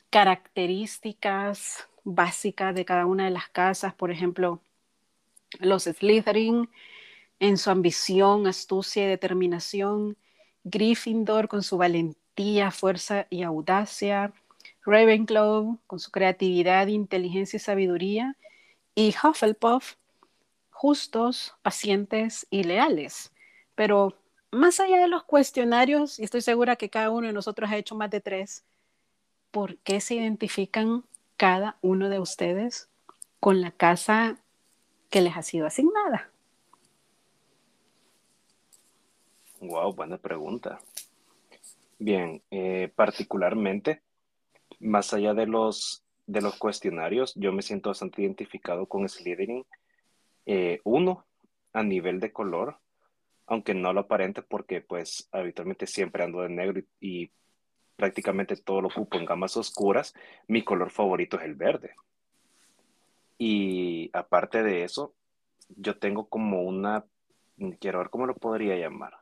[0.10, 4.62] características básicas de cada una de las casas, por ejemplo,
[5.60, 6.70] los Slytherin
[7.40, 10.18] en su ambición, astucia y determinación,
[10.64, 14.34] Gryffindor con su valentía, fuerza y audacia,
[14.86, 18.38] Ravenclaw con su creatividad, inteligencia y sabiduría,
[18.96, 19.96] y Hufflepuff
[20.70, 23.34] justos, pacientes y leales.
[23.76, 24.18] Pero
[24.52, 27.96] más allá de los cuestionarios, y estoy segura que cada uno de nosotros ha hecho
[27.96, 28.64] más de tres,
[29.52, 31.04] ¿por qué se identifican
[31.38, 32.90] cada uno de ustedes
[33.40, 34.38] con la casa
[35.10, 36.30] que les ha sido asignada?
[39.62, 40.80] Wow, buena pregunta.
[42.00, 44.02] Bien, eh, particularmente,
[44.80, 49.66] más allá de los, de los cuestionarios, yo me siento bastante identificado con Slytherin.
[50.46, 51.26] Eh, uno,
[51.74, 52.78] a nivel de color,
[53.48, 57.32] aunque no lo aparente porque pues habitualmente siempre ando de negro y,
[57.98, 60.16] prácticamente todo lo ocupo en gamas oscuras,
[60.48, 61.96] mi color favorito es el verde.
[63.38, 65.14] Y aparte de eso,
[65.76, 67.04] yo tengo como una,
[67.80, 69.18] quiero ver cómo lo podría llamar,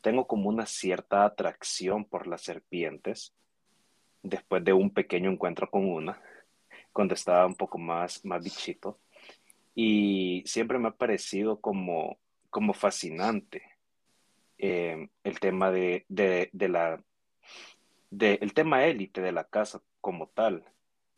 [0.00, 3.32] tengo como una cierta atracción por las serpientes
[4.22, 6.20] después de un pequeño encuentro con una,
[6.92, 8.98] cuando estaba un poco más, más bichito.
[9.74, 12.18] Y siempre me ha parecido como
[12.52, 13.62] como fascinante
[14.58, 16.04] eh, el tema de,
[16.52, 17.02] la
[18.12, 20.64] de, el tema élite de la casa como tal,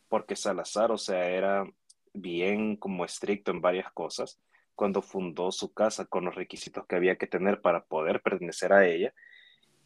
[0.08, 1.66] porque Salazar, o sea, era
[2.12, 4.40] bien como estricto en varias cosas
[4.76, 8.86] cuando fundó su casa con los requisitos que había que tener para poder pertenecer a
[8.86, 9.12] ella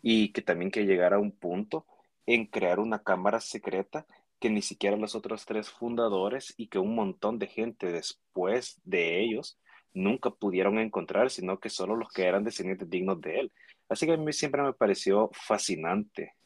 [0.03, 1.87] y que también que llegara a un punto
[2.27, 4.07] en crear una cámara secreta
[4.39, 9.21] que ni siquiera los otros tres fundadores y que un montón de gente después de
[9.23, 9.59] ellos
[9.95, 13.53] nunca pudieron encontrar, sino que solo los que eran descendientes dignos de él.
[13.89, 16.38] Así que a mí siempre me pareció fascinante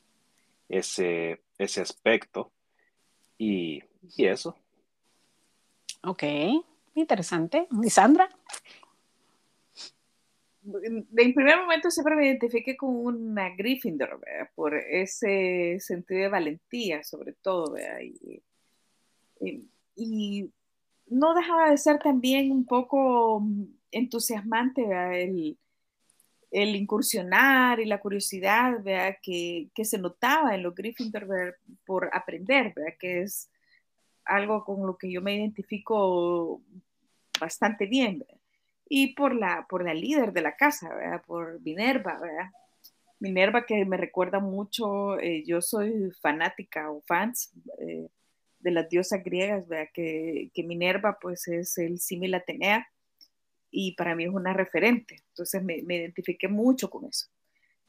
[0.73, 2.51] ese, ese aspecto
[3.37, 3.83] y,
[4.17, 4.57] y eso.
[6.03, 6.25] Ok,
[6.95, 7.69] interesante.
[7.83, 8.29] ¿Y Sandra?
[10.65, 14.21] En primer momento siempre me identifiqué con una Gryffindor,
[14.55, 18.43] por ese sentido de valentía, sobre todo, y,
[19.97, 20.51] y,
[21.09, 23.45] no dejaba de ser también un poco
[23.91, 24.83] entusiasmante
[25.25, 25.59] el,
[26.53, 28.83] el, incursionar y la curiosidad
[29.23, 33.51] que, que, se notaba en los Gryffindor por aprender, que es
[34.25, 36.63] algo con lo que yo me identifico
[37.41, 38.25] bastante bien.
[38.89, 40.91] Y por la, por la líder de la casa,
[41.27, 42.21] por Minerva.
[43.19, 47.53] Minerva que me recuerda mucho, eh, yo soy fanática o fans.
[47.79, 48.09] Eh,
[48.63, 49.89] de las diosas griegas, ¿verdad?
[49.93, 52.87] Que, que Minerva pues es el símil Atenea
[53.73, 57.27] y para mí es una referente, entonces me, me, identifiqué mucho con eso.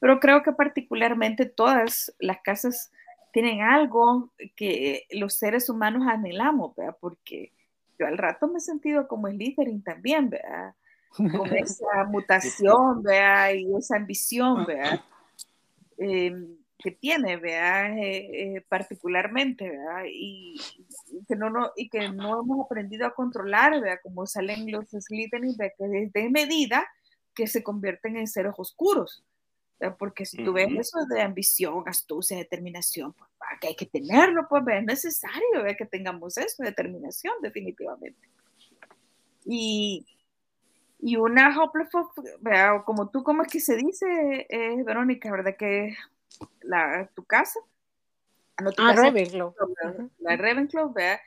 [0.00, 2.90] Pero creo que particularmente todas las casas
[3.32, 6.96] tienen algo que los seres humanos anhelamos, ¿verdad?
[7.00, 7.52] Porque
[7.98, 10.74] yo al rato me he sentido como el Slytherin también, ¿verdad?
[11.16, 13.52] Con esa mutación, ¿verdad?
[13.54, 15.00] Y esa ambición, ¿verdad?
[15.98, 16.32] Eh,
[16.84, 20.04] que tiene, vea, eh, eh, particularmente, ¿verdad?
[20.06, 20.60] Y,
[21.26, 25.56] que no, no, y que no hemos aprendido a controlar, vea, como salen los Slytherin,
[25.56, 26.86] que desde medida
[27.34, 29.24] que se convierten en seres oscuros.
[29.98, 33.30] Porque si tú ves eso de ambición, astucia, determinación, pues
[33.62, 38.28] que hay que tenerlo, pues es necesario que tengamos eso, determinación, definitivamente.
[39.46, 40.06] Y,
[41.00, 41.56] y una
[42.40, 45.56] vea, como tú, ¿cómo es que se dice, eh, Verónica, verdad?
[45.58, 45.96] Que
[46.62, 47.60] la, tu casa.
[48.56, 49.54] Ah, ah Ravenclaw.
[50.18, 51.18] La Ravenclaw, ¿verdad?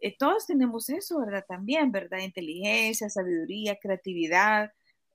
[0.00, 1.44] Eh, todos tenemos eso, ¿verdad?
[1.48, 2.18] También, ¿verdad?
[2.18, 4.72] Inteligencia, sabiduría, creatividad.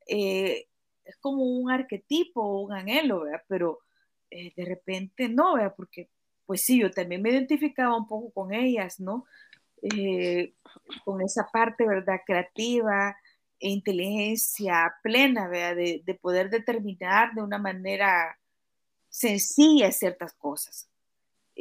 [0.07, 0.65] Eh,
[1.05, 3.43] es como un arquetipo, un anhelo, ¿verdad?
[3.47, 3.79] Pero
[4.31, 5.75] eh, de repente no, ¿verdad?
[5.75, 6.09] Porque,
[6.45, 9.25] pues sí, yo también me identificaba un poco con ellas, ¿no?
[11.05, 12.19] con esa parte, ¿verdad?
[12.25, 13.15] Creativa,
[13.59, 15.75] e inteligencia plena, ¿verdad?
[15.75, 18.38] De, de poder determinar de una manera
[19.19, 20.87] sencillas ciertas cosas.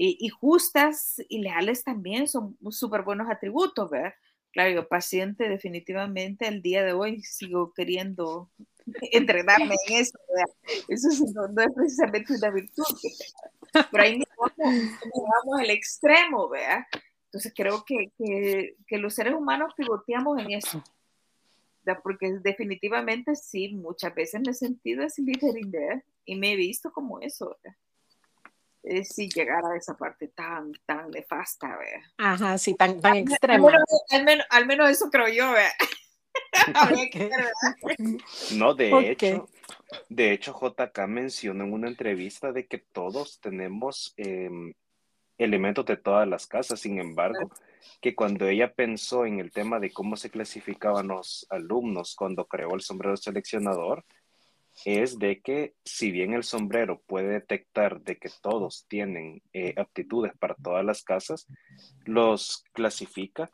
[0.01, 4.14] Y, justas y leales también son súper buenos atributos, ¿verdad?
[4.53, 8.49] Claro, yo paciente definitivamente el día de hoy sigo queriendo
[9.11, 10.55] entrenarme en eso, ¿verdad?
[10.87, 12.85] Eso no, es precisamente una virtud,
[13.90, 14.23] pero ahí
[14.57, 16.85] vamos al extremo, ¿verdad?
[17.25, 20.83] Entonces creo que, que, que, los seres humanos pivoteamos en eso,
[21.88, 22.03] ¿verdad?
[22.03, 26.03] porque definitivamente sí, muchas veces me he sentido así ¿verdad?
[26.24, 27.57] y me he visto como eso,
[28.83, 32.03] Es si llegar a esa parte tan, tan nefasta, ¿verdad?
[32.18, 33.72] Ajá, sí, tan, tan extrema.
[34.51, 35.72] Al menos, eso creo yo, ¿verdad?
[38.55, 39.48] no, de hecho,
[40.09, 44.74] de hecho, JK mencionó en una entrevista de que todos tenemos em,
[45.38, 47.51] elementos de todas las casas, sin embargo,
[48.01, 52.74] que cuando ella pensó en el tema de cómo se clasificaban los alumnos cuando creó
[52.74, 54.05] el sombrero seleccionador,
[54.85, 60.33] es de que si bien el sombrero puede detectar de que todos tienen eh, aptitudes
[60.38, 61.46] para todas las casas,
[62.05, 63.51] los clasifica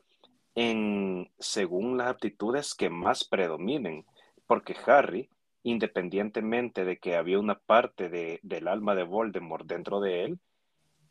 [0.54, 4.04] en según las aptitudes que más predominen,
[4.46, 5.28] porque Harry,
[5.62, 10.38] independientemente de que había una parte de, del alma de Voldemort dentro de él,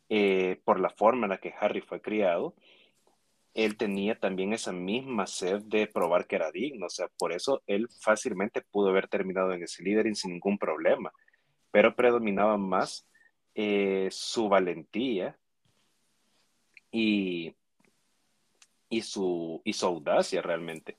[0.08, 2.54] eh, por la forma en la que Harry fue criado,
[3.54, 7.62] él tenía también esa misma sed de probar que era digno, o sea, por eso
[7.66, 11.12] él fácilmente pudo haber terminado en ese Slytherin sin ningún problema,
[11.70, 13.06] pero predominaba más
[13.54, 15.38] eh, su valentía
[16.90, 17.54] y,
[18.88, 20.96] y, su, y audacia realmente.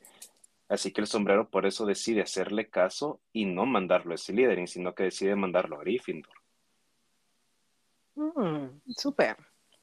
[0.70, 4.96] Así que el sombrero por eso decide hacerle caso y no mandarlo a Slytherin, sino
[4.96, 6.45] que decide mandarlo a Gryffindor.
[8.16, 9.38] Mm, súper.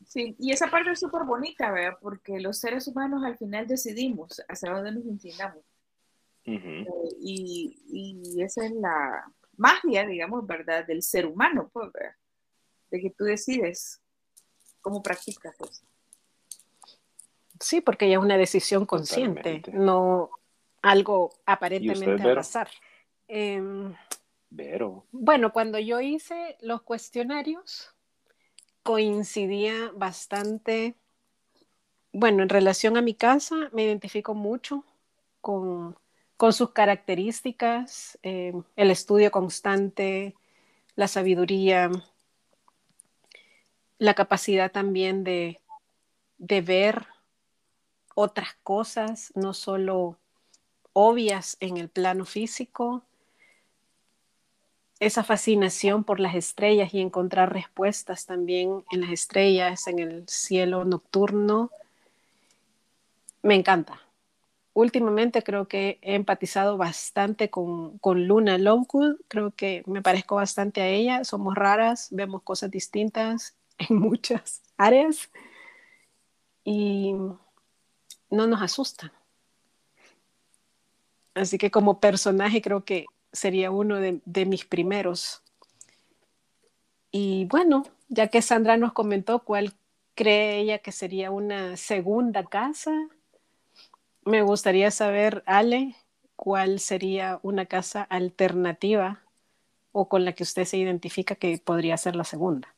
[0.07, 1.97] Sí, y esa parte es súper bonita, ¿verdad?
[2.01, 5.65] Porque los seres humanos al final decidimos hacia dónde nos inclinamos.
[6.45, 6.85] Eh,
[7.21, 9.25] y, y, esa es la
[9.57, 10.85] magia, digamos, ¿verdad?
[10.85, 12.17] Del ser humano, pues, ¿verdad?
[12.91, 14.01] De que tú decides
[14.81, 15.85] cómo practicas eso.
[17.61, 20.31] Sí, porque ya es una decisión consciente, no
[20.83, 22.69] algo aparentemente al azar.
[23.29, 23.95] Em,
[25.13, 27.92] bueno, cuando yo hice los cuestionarios,
[28.83, 30.95] coincidía bastante,
[32.13, 34.85] bueno, en relación a mi casa, me identifico mucho
[35.41, 35.97] con,
[36.51, 40.35] sus características, eh, el estudio constante,
[40.97, 41.91] la sabiduría,
[43.99, 45.61] la capacidad también de,
[46.39, 47.07] de ver
[48.17, 50.19] otras cosas, no solo
[50.93, 53.05] obvias en el plano físico,
[55.03, 60.85] esa fascinación por las estrellas y encontrar respuestas también en las estrellas, en el cielo
[60.85, 61.71] nocturno,
[63.43, 64.01] me encanta.
[64.75, 70.89] Últimamente creo que he empatizado bastante con, Luna Lovegood, creo que me parezco bastante a
[70.89, 75.31] ella, somos raras, vemos cosas distintas en muchas áreas
[76.63, 77.13] y
[78.31, 79.13] no nos asusta.
[81.35, 85.43] Así que como personaje creo que sería uno de, mis primeros.
[87.11, 89.75] Y bueno, ya que Sandra nos comentó cuál
[90.15, 92.93] cree ella que sería una segunda casa,
[94.25, 95.97] me gustaría saber, Ale,
[96.37, 99.23] cuál sería una casa alternativa
[99.91, 102.75] o con la que usted se identifica que podría ser la segunda.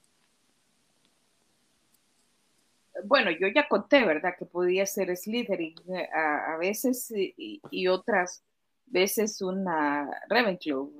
[3.04, 4.34] Bueno, yo ya conté, ¿verdad?
[4.38, 8.42] Que podía ser Slytherin eh, a, veces y otras
[8.86, 10.90] veces una Ravenclaw.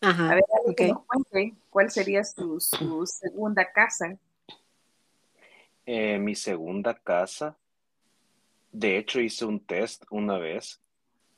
[0.00, 0.44] Ajá, a ver,
[0.76, 2.60] que nos cuente cuál sería su,
[3.06, 4.16] segunda casa.
[5.86, 7.56] Eh, mi segunda casa,
[8.72, 10.80] de hecho hice un test una vez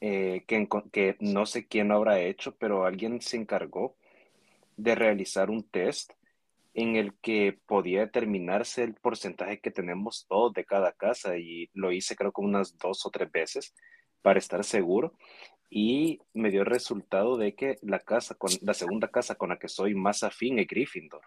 [0.01, 3.97] eh, que, que no sé quién lo habrá hecho, pero alguien se encargó
[4.77, 6.13] de realizar un test
[6.75, 11.91] en el que podía determinarse el porcentaje que tenemos todos de cada casa y lo
[11.91, 13.75] hice creo que unas dos o tres veces
[14.27, 15.13] para estar seguro
[15.71, 19.59] y me dio el resultado de que la casa con la segunda casa con la
[19.61, 21.21] que soy más afín es Gryffindor.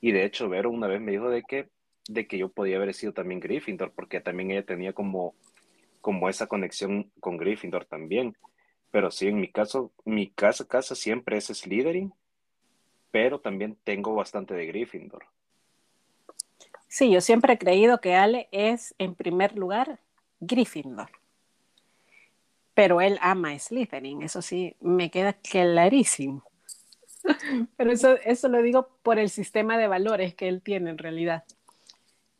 [0.00, 1.68] Y de hecho Vero una vez me dijo de que
[2.08, 5.34] de que yo podía haber sido también Gryffindor porque también ella tenía como
[6.00, 8.34] como esa conexión con Gryffindor también.
[8.90, 12.14] Pero sí, en mi caso, mi casa, casa siempre es Slytherin,
[13.10, 15.26] pero también tengo bastante de Gryffindor.
[16.88, 20.00] Sí, yo siempre he creído que Ale es, en primer lugar,
[20.40, 21.19] Gryffindor.
[22.80, 26.42] Pero él ama Slytherin, eso sí, me queda clarísimo.
[27.76, 31.44] Pero eso, eso lo digo por el sistema de valores que él tiene en realidad,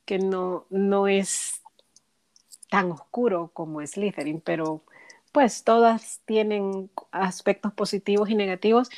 [0.07, 1.61] que no, no es
[2.71, 4.83] tan oscuro como Slytherin, pero
[5.31, 8.89] pues todas tienen aspectos positivos y negativos.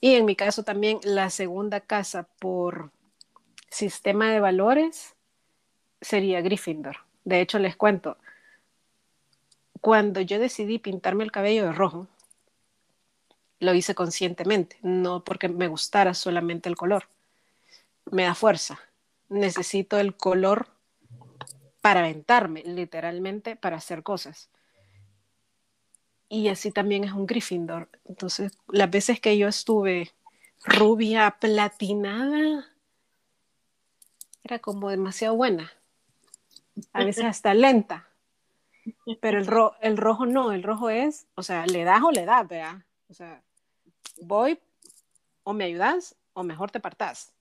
[0.00, 2.90] Y en mi caso también la segunda casa por
[3.70, 5.14] sistema de valores
[6.00, 6.96] sería Gryffindor.
[7.22, 8.16] De hecho, les cuento,
[9.88, 12.08] cuando yo decidí pintarme el cabello de rojo,
[13.58, 17.08] lo hice conscientemente, no porque me gustara solamente el color.
[18.10, 18.78] Me da fuerza.
[19.30, 20.68] Necesito el color
[21.80, 24.50] para aventarme, literalmente para hacer cosas.
[26.28, 27.88] Y así también es un Gryffindor.
[28.04, 30.12] Entonces, las veces que yo estuve
[30.66, 32.68] rubia, platinada,
[34.44, 35.72] era como demasiado buena.
[36.92, 38.07] A veces hasta lenta.
[39.20, 39.48] Pero el,
[39.80, 42.86] el rojo no, el rojo es, o sea, le das o le das, vea.
[43.08, 43.42] O sea,
[44.22, 44.58] voy
[45.44, 47.32] o me ayudas o mejor te partás.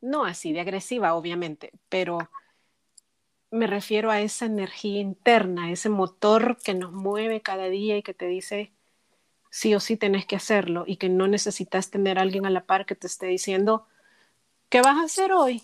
[0.00, 2.18] No así de agresiva, obviamente, pero
[3.50, 8.14] me refiero a esa energía interna, ese motor que nos mueve cada día y que
[8.14, 8.72] te dice
[9.50, 12.64] sí o sí tenés que hacerlo y que no necesitas tener a alguien a la
[12.64, 13.86] par que te esté diciendo,
[14.68, 15.62] ¿qué vas a hacer hoy?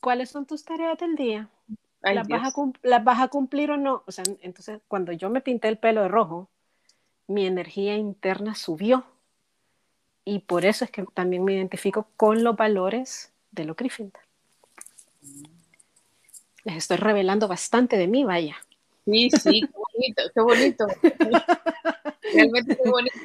[0.00, 1.48] ¿Cuáles son tus tareas del día?
[2.14, 4.02] ¿Las, vas a ¿Las, vas a cumplir o no?
[4.06, 6.48] O sea, entonces cuando yo me pinté el pelo de rojo,
[7.26, 9.04] mi energía interna subió.
[10.24, 14.26] Y por eso es que también me identifico con los valores de lo Gryffindor
[16.66, 18.56] les estoy revelando bastante de mí, vaya.
[19.04, 20.86] Sí, sí, qué bonito, qué bonito.
[22.34, 23.16] Realmente qué bonito.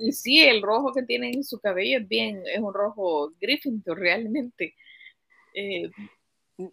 [0.00, 3.96] Y, sí, el rojo que tiene en su cabello es bien, es un rojo Gryffindor
[3.96, 4.74] realmente.
[5.54, 5.88] Eh,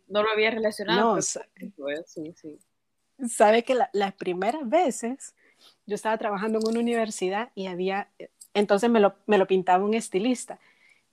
[0.07, 1.15] no lo había relacionado.
[1.15, 2.59] No, sí, sí.
[3.27, 5.35] Sabe que las primeras veces
[5.85, 8.09] yo estaba trabajando en una universidad y había,
[8.53, 10.59] entonces me lo, me lo pintaba un estilista.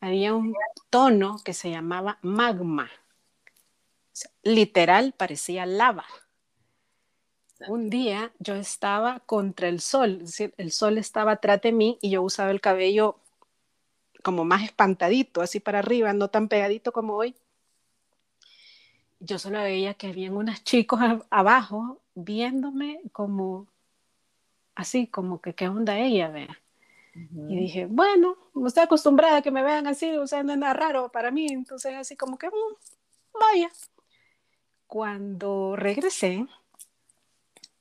[0.01, 0.55] Había un
[0.91, 2.91] tono que se llamaba magma
[4.43, 6.05] literal parecía lava.
[7.69, 11.99] Un día yo estaba contra el sol, es decir, el sol estaba atrás de mí
[12.03, 13.17] y yo usaba el cabello
[14.23, 17.35] como más espantadito, así para arriba, no tan pegadito como hoy.
[19.25, 21.01] Yo solo veía que habían unos chicos
[21.31, 23.67] abajo viéndome como
[24.75, 26.61] así, como que qué onda ella, vea.
[27.15, 30.59] Y dije, bueno, no estoy acostumbrada a que me vean así, o sea, no es
[30.59, 32.75] nada raro para mí, entonces así como que, mm,
[33.41, 33.71] vaya,
[34.89, 36.47] cuando regresé,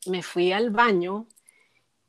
[0.06, 1.26] me fui al baño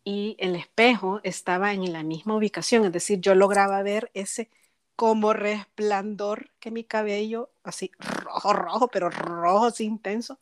[0.05, 4.51] y el espejo estaba en la misma ubicación, es decir, yo lograba ver ese
[4.97, 10.39] como resplandor que mi cabello, así rojo, rojo, pero rojo, así intenso,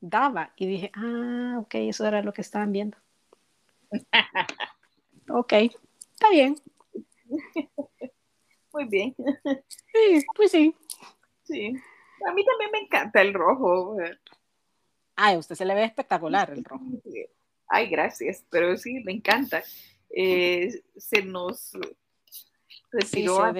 [0.00, 0.52] daba.
[0.56, 2.98] Y dije, ah, ok, eso era lo que estaban viendo.
[5.28, 6.56] ok, está bien.
[8.72, 9.14] Muy bien.
[9.92, 10.74] Sí, pues sí.
[11.42, 11.72] Sí.
[12.26, 13.96] A mí también me encanta el rojo.
[15.16, 16.84] Ay, a usted se le ve espectacular el rojo.
[17.66, 19.62] Ay, gracias, pero sí, me encanta.
[20.10, 21.72] Eh, se nos
[22.90, 23.52] retiró.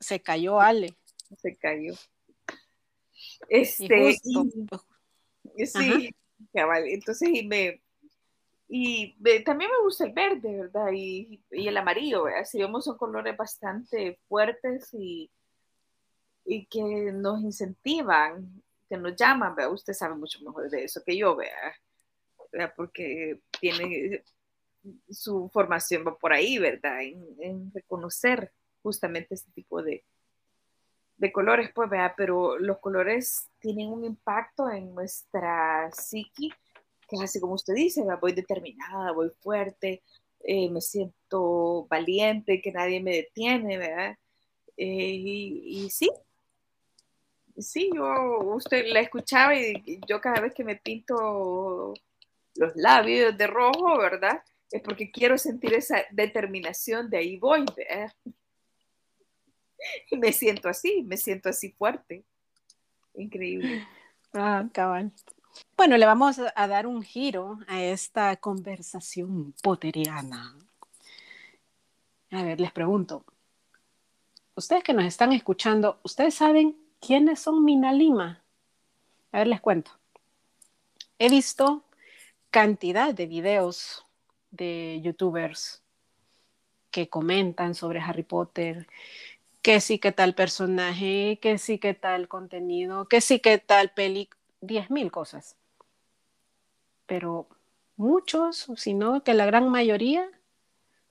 [0.00, 0.94] se, cayó Ale.
[1.38, 1.94] Se cayó.
[3.48, 4.18] Este,
[5.66, 6.14] sí,
[6.52, 7.80] entonces y me
[8.68, 9.14] y
[9.44, 10.90] también me gusta el verde, ¿verdad?
[10.92, 12.44] Y, el amarillo, ¿verdad?
[12.44, 15.30] Si vemos son colores bastante fuertes y,
[16.44, 19.68] y que nos incentivan, que nos llaman, ¿vea?
[19.68, 24.24] usted sabe mucho mejor de eso que yo, vea, porque tiene
[25.10, 27.02] su formación va por ahí, ¿verdad?
[27.02, 28.52] En, reconocer
[28.86, 30.04] justamente este tipo de,
[31.16, 36.52] de colores, pues vea, pero los colores tienen un impacto en nuestra psiqui,
[37.08, 40.04] que es así como usted dice, voy determinada, voy fuerte,
[40.44, 44.16] eh, me siento valiente, que nadie me detiene, ¿verdad?
[44.76, 46.08] Eh, y, y, sí,
[47.58, 51.92] sí, yo usted la escuchaba y yo cada vez que me pinto
[52.54, 54.40] los labios de rojo, ¿verdad?
[54.70, 58.12] Es porque quiero sentir esa determinación de ahí voy, ¿verdad?
[60.18, 62.24] Me siento así, me siento así fuerte.
[63.14, 63.86] Increíble.
[64.34, 65.12] Ah, cabal.
[65.76, 70.54] Bueno, le vamos a dar un giro a esta conversación poteriana.
[72.30, 73.24] A ver, les pregunto,
[74.54, 78.42] ustedes que nos están escuchando, ¿ustedes saben quiénes son Minalima?
[79.32, 79.92] A ver, les cuento.
[81.18, 81.84] He visto
[82.50, 84.04] cantidad de videos
[84.50, 85.82] de youtubers
[86.90, 88.86] que comentan sobre Harry Potter,
[89.66, 94.28] que sí que tal personaje, que sí que tal contenido, que sí que tal peli,
[94.60, 95.56] diez mil cosas.
[97.06, 97.48] Pero
[97.96, 100.30] muchos, sino que la gran mayoría,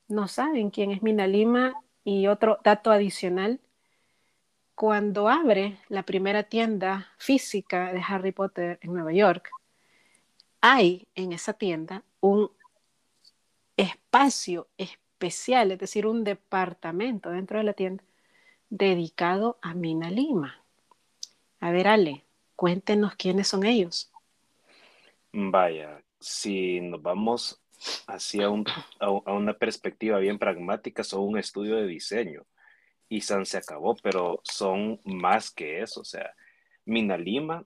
[0.08, 1.74] no saben quién es Mina Lima.
[2.06, 3.60] Y otro dato adicional,
[4.74, 9.50] cuando abre la primera tienda física de Harry Potter en Nueva York,
[10.62, 12.50] hay en esa tienda un
[13.76, 18.02] espacio especial, es decir, un departamento dentro de la tienda
[18.78, 20.62] dedicado a Mina Lima.
[21.60, 24.12] A ver, Ale, cuéntenos quiénes son ellos.
[25.32, 27.62] Vaya, si nos vamos
[28.08, 32.46] hacia a, una perspectiva bien pragmática, son un estudio de diseño
[33.08, 36.02] y San se acabó, pero son más que eso.
[36.02, 36.34] O sea,
[36.86, 37.64] Mina Lima,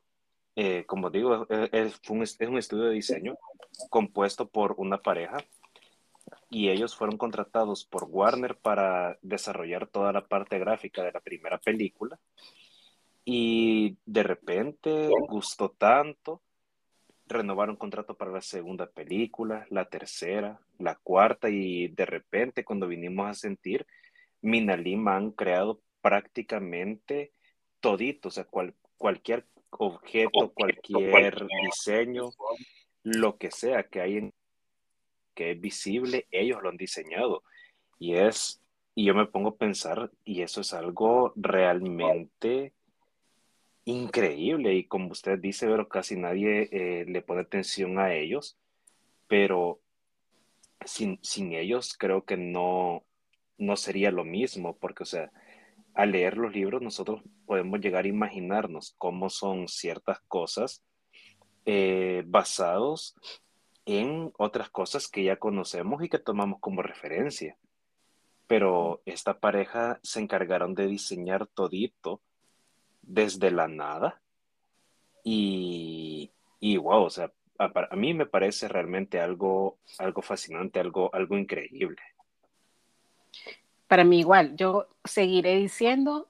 [0.56, 1.48] eh, como digo,
[2.10, 3.38] un, es un estudio de diseño
[3.90, 5.38] compuesto por una pareja
[6.50, 11.60] y ellos fueron contratados por Warner para desarrollar toda la parte gráfica de la primera
[11.60, 12.20] película.
[13.24, 16.42] Y de repente gustó tanto,
[17.28, 23.30] renovaron contrato para la segunda película, la tercera, la cuarta, y de repente cuando vinimos
[23.30, 23.86] a sentir,
[24.42, 27.32] Minalima han creado prácticamente
[27.80, 28.48] todito, o sea,
[28.98, 32.32] cualquier objeto, cualquier diseño,
[33.04, 34.34] lo que sea que hay en
[35.40, 37.44] que es visible, ellos lo han diseñado.
[37.98, 38.62] Y es,
[38.94, 42.74] y yo me pongo a pensar, y eso es algo realmente
[43.86, 44.74] increíble.
[44.74, 48.58] Y como usted dice, pero casi nadie eh, le pone atención a ellos,
[49.30, 49.80] pero
[50.84, 53.06] sin, sin ellos creo que no,
[53.58, 55.32] no sería lo mismo, porque, o sea,
[55.94, 60.84] al leer los libros nosotros podemos llegar a imaginarnos cómo son ciertas cosas
[61.66, 63.16] eh, basados
[63.90, 67.58] en otras cosas que ya conocemos y que tomamos como referencia.
[68.46, 72.22] Pero esta pareja se encargaron de diseñar todito
[73.02, 74.22] desde la nada
[75.24, 81.38] y, y wow, o sea, a, mí me parece realmente algo, algo fascinante, algo, algo
[81.38, 82.02] increíble.
[83.88, 86.30] Para mí igual, yo seguiré diciendo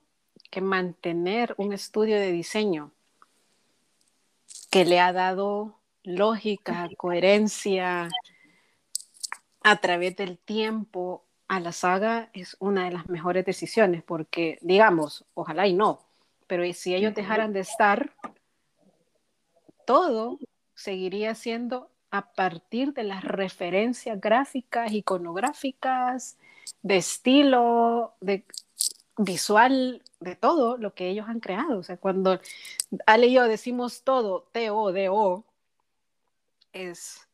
[0.49, 2.91] que mantener un estudio de diseño
[4.71, 5.78] que le ha dado
[6.09, 8.09] lógica, coherencia
[9.61, 15.25] a través del tiempo a la saga es una de las mejores decisiones, porque digamos,
[15.33, 15.99] ojalá y no,
[16.47, 18.13] pero si ellos dejaran de estar,
[19.85, 20.39] todo
[20.75, 26.37] seguiría siendo a partir de las referencias gráficas, iconográficas,
[26.81, 28.45] de estilo, de
[29.17, 31.79] visual, de todo lo que ellos han creado.
[31.79, 32.39] O sea, cuando
[33.05, 35.43] Ale y yo decimos todo, T-O-D-O,
[36.73, 37.27] es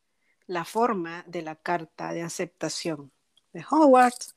[0.47, 3.11] la forma de la carta de aceptación
[3.53, 4.35] de Hogwarts,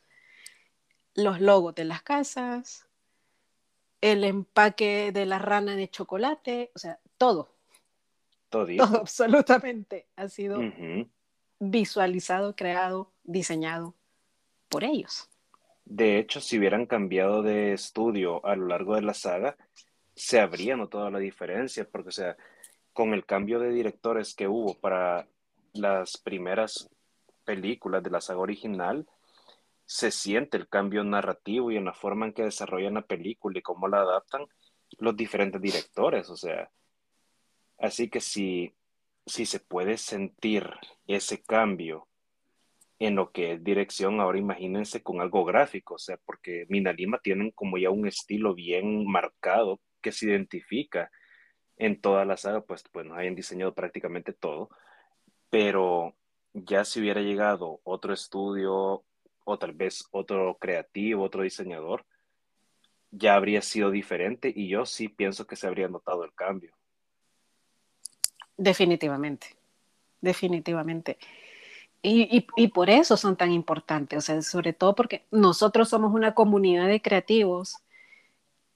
[1.14, 2.86] los logos de las casas,
[4.00, 7.54] el empaque de la rana de chocolate, o sea, todo.
[8.48, 8.66] Todo,
[9.00, 10.60] absolutamente ha sido
[11.58, 13.94] visualizado, creado, diseñado
[14.68, 15.28] por ellos.
[15.84, 19.56] De hecho, si hubieran cambiado de estudio a lo largo de la saga,
[20.14, 22.36] se habría notado la diferencia, porque, o sea,
[22.98, 25.28] con el cambio de directores que hubo para
[25.72, 26.90] las primeras
[27.44, 29.06] películas de la saga original,
[29.84, 33.62] se siente el cambio narrativo y en la forma en que desarrollan la película y
[33.62, 34.46] cómo la adaptan
[34.98, 36.28] los diferentes directores.
[36.28, 36.72] O sea,
[37.78, 38.74] así que si,
[39.26, 40.68] si se puede sentir
[41.06, 42.08] ese cambio
[42.98, 47.52] en lo que es dirección, ahora imagínense con algo gráfico, o sea, porque Minalima tienen
[47.52, 51.12] como ya un estilo bien marcado que se identifica
[51.78, 54.68] en toda la saga, pues, pues nos diseñado prácticamente todo,
[55.48, 56.14] pero
[56.52, 59.04] ya si hubiera llegado otro estudio
[59.44, 62.04] o tal vez otro creativo, otro diseñador,
[63.10, 66.76] ya habría sido diferente y yo sí pienso que se habría notado el cambio.
[68.56, 69.56] Definitivamente,
[70.20, 71.16] definitivamente.
[72.02, 76.12] Y, y, y, por eso son tan importantes, o sea, sobre todo porque nosotros somos
[76.12, 77.78] una comunidad de creativos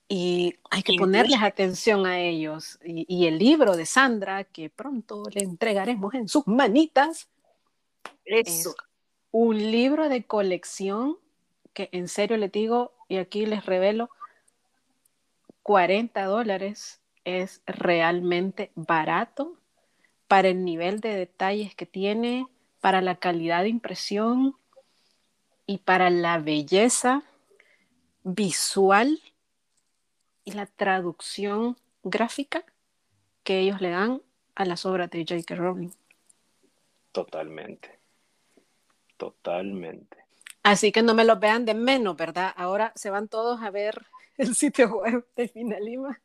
[0.08, 2.78] y hay que ponerles atención a ellos.
[2.84, 7.28] Y, el libro de Sandra, que pronto le entregaremos en sus manitas,
[8.24, 8.68] es
[9.30, 11.16] un libro de colección
[11.72, 14.10] que en serio les digo, y aquí les revelo,
[15.62, 19.56] 40 dólares es realmente barato
[20.28, 22.46] para el nivel de detalles que tiene,
[22.80, 24.56] para la calidad de impresión
[25.66, 27.22] y para la belleza
[28.24, 29.20] visual
[30.44, 32.64] y la traducción gráfica
[33.44, 34.22] que ellos le dan
[34.54, 35.54] a las obras de J.K.
[35.54, 35.90] Rowling.
[37.12, 37.98] Totalmente.
[39.16, 40.18] Totalmente.
[40.62, 42.52] Así que no me los vean de menos, ¿verdad?
[42.56, 46.20] Ahora se van todos a ver el sitio web de Finalima,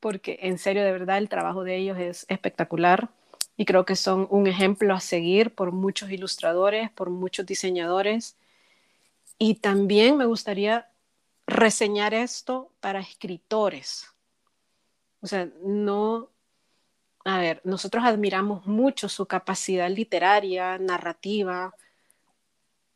[0.00, 3.08] porque en serio, de verdad, el trabajo de ellos es espectacular
[3.56, 8.36] y creo que son un ejemplo a seguir por muchos ilustradores, por muchos diseñadores.
[9.38, 10.88] Y también me gustaría
[11.46, 14.08] reseñar esto para escritores.
[15.20, 16.30] O sea, no,
[17.24, 21.74] a ver, nosotros admiramos mucho su capacidad literaria, narrativa,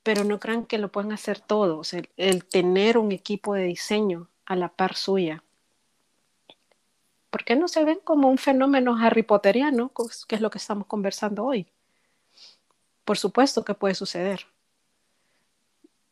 [0.02, 1.94] pero no crean que lo pueden hacer todos.
[2.16, 5.42] El, tener un equipo de diseño a la par suya.
[7.30, 9.92] ¿Por qué no se ven como un fenómeno Harry Potteriano,
[10.28, 11.68] que es lo que estamos conversando hoy?
[13.04, 14.46] Por supuesto que puede suceder.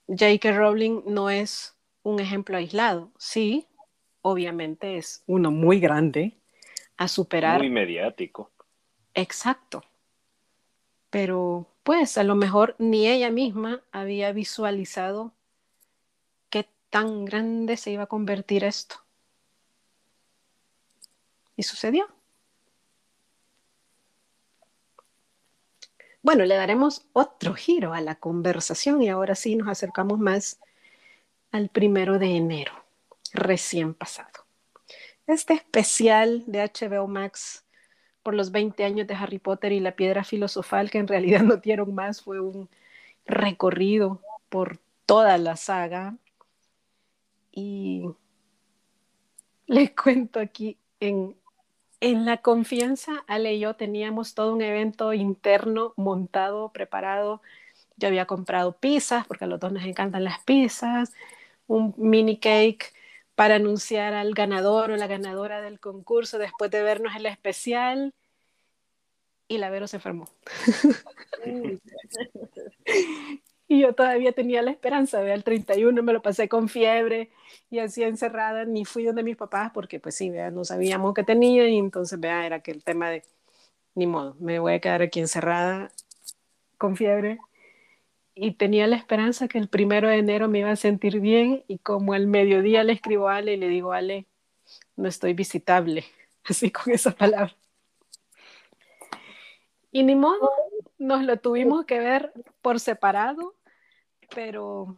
[0.07, 0.53] J.K.
[0.53, 3.11] Rowling no es un ejemplo aislado.
[3.19, 3.67] Sí,
[4.23, 6.39] obviamente es uno muy grande
[6.97, 7.59] a superar.
[7.59, 8.51] Muy mediático.
[9.15, 9.83] Exacto.
[11.11, 15.33] Pero pues a lo mejor ni ella misma había visualizado
[16.51, 18.97] qué tan grande se iba a convertir esto.
[21.57, 22.07] Y sucedió.
[26.23, 30.61] Bueno, le daremos otro giro a la conversación y ahora sí nos acercamos más
[31.51, 32.73] al primero de enero,
[33.33, 34.47] recién pasado.
[35.27, 37.65] Este especial de HBO Max
[38.23, 41.57] por los 20 años de Harry Potter y la piedra filosofal, que en realidad no
[41.57, 42.69] dieron más, fue un
[43.27, 46.17] recorrido por toda la saga.
[47.53, 48.05] Y
[49.67, 51.37] les cuento aquí, en,
[52.01, 57.43] en la confianza, Ale y yo teníamos todo un evento interno montado, preparado.
[57.97, 61.13] Yo había comprado pizzas, porque a los dos nos encantan las pizzas,
[61.69, 62.93] un mini cake
[63.37, 68.13] para anunciar al ganador o la ganadora del concurso después de vernos el especial
[69.47, 70.29] y la Vero se enfermó.
[73.69, 77.31] y yo todavía tenía la esperanza, vea, el 31 me lo pasé con fiebre
[77.71, 81.23] y así encerrada, ni fui donde mis papás porque pues sí, vea, no sabíamos qué
[81.23, 83.23] tenía y entonces vea, era que el tema de,
[83.95, 85.93] ni modo, me voy a quedar aquí encerrada
[86.77, 87.39] con fiebre
[88.41, 91.79] y tenía la esperanza que el primero de enero me iba a sentir bien y
[91.79, 94.27] como al mediodía le escribo a Ale y le digo, Ale,
[94.97, 96.05] no estoy visitable,
[96.45, 97.55] así con esa palabra.
[99.91, 100.51] Y ni modo,
[100.99, 102.33] nos lo tuvimos que ver
[102.63, 103.55] por separado,
[104.35, 104.97] pero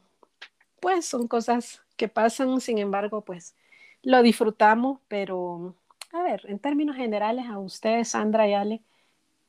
[0.81, 3.55] pues son cosas que pasan, sin embargo, pues
[4.03, 5.75] lo disfrutamos, pero
[6.13, 8.83] a ver, en términos generales a ustedes, Sandra y Ale,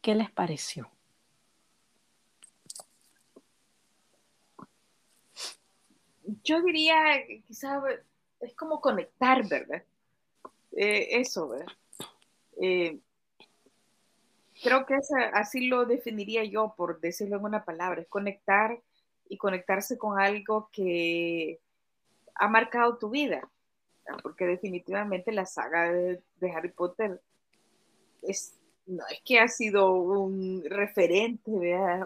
[0.02, 0.90] ¿qué les pareció?
[6.44, 7.82] Yo diría, quizá
[8.40, 9.84] es como conectar, ¿verdad?
[10.72, 11.68] Eh, eso, ¿verdad?
[12.62, 13.00] Eh,
[14.64, 14.96] creo que
[15.34, 18.80] así lo definiría yo, por decirlo en una palabra, es conectar
[19.28, 21.60] y conectarse con algo que
[22.36, 23.50] ha marcado tu vida,
[24.24, 26.22] porque definitivamente la saga de,
[26.54, 27.22] Harry Potter
[28.22, 31.52] es, no es que ha sido un referente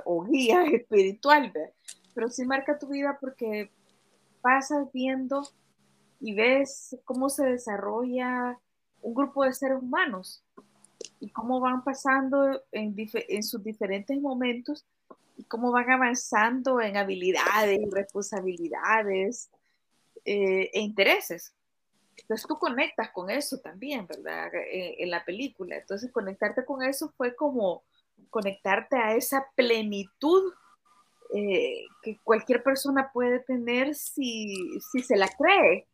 [0.06, 1.74] o guía espiritual, ¿verdad?
[2.16, 3.70] pero sí marca tu vida porque
[4.46, 5.42] pasas viendo
[6.20, 8.60] y ves cómo se desarrolla
[9.02, 10.44] un grupo de seres humanos
[11.20, 14.86] y cómo van pasando en, en sus diferentes momentos
[15.36, 19.50] y cómo van avanzando en habilidades, responsabilidades
[20.26, 21.56] eh, e intereses.
[22.16, 24.52] Entonces tú conectas con eso también, ¿verdad?
[24.72, 25.76] En, la película.
[25.76, 27.84] Entonces conectarte con eso fue como
[28.30, 30.54] conectarte a esa plenitud
[31.34, 35.88] eh, que cualquier persona puede tener si, si se la cree.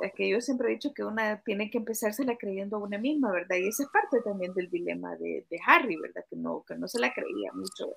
[0.00, 3.32] Es que yo siempre he dicho que una tiene que empezársela creyendo a una misma,
[3.32, 3.56] ¿verdad?
[3.56, 6.24] Y esa es parte también del dilema de, de Harry, ¿verdad?
[6.28, 7.94] Que no, que no se la creía mucho,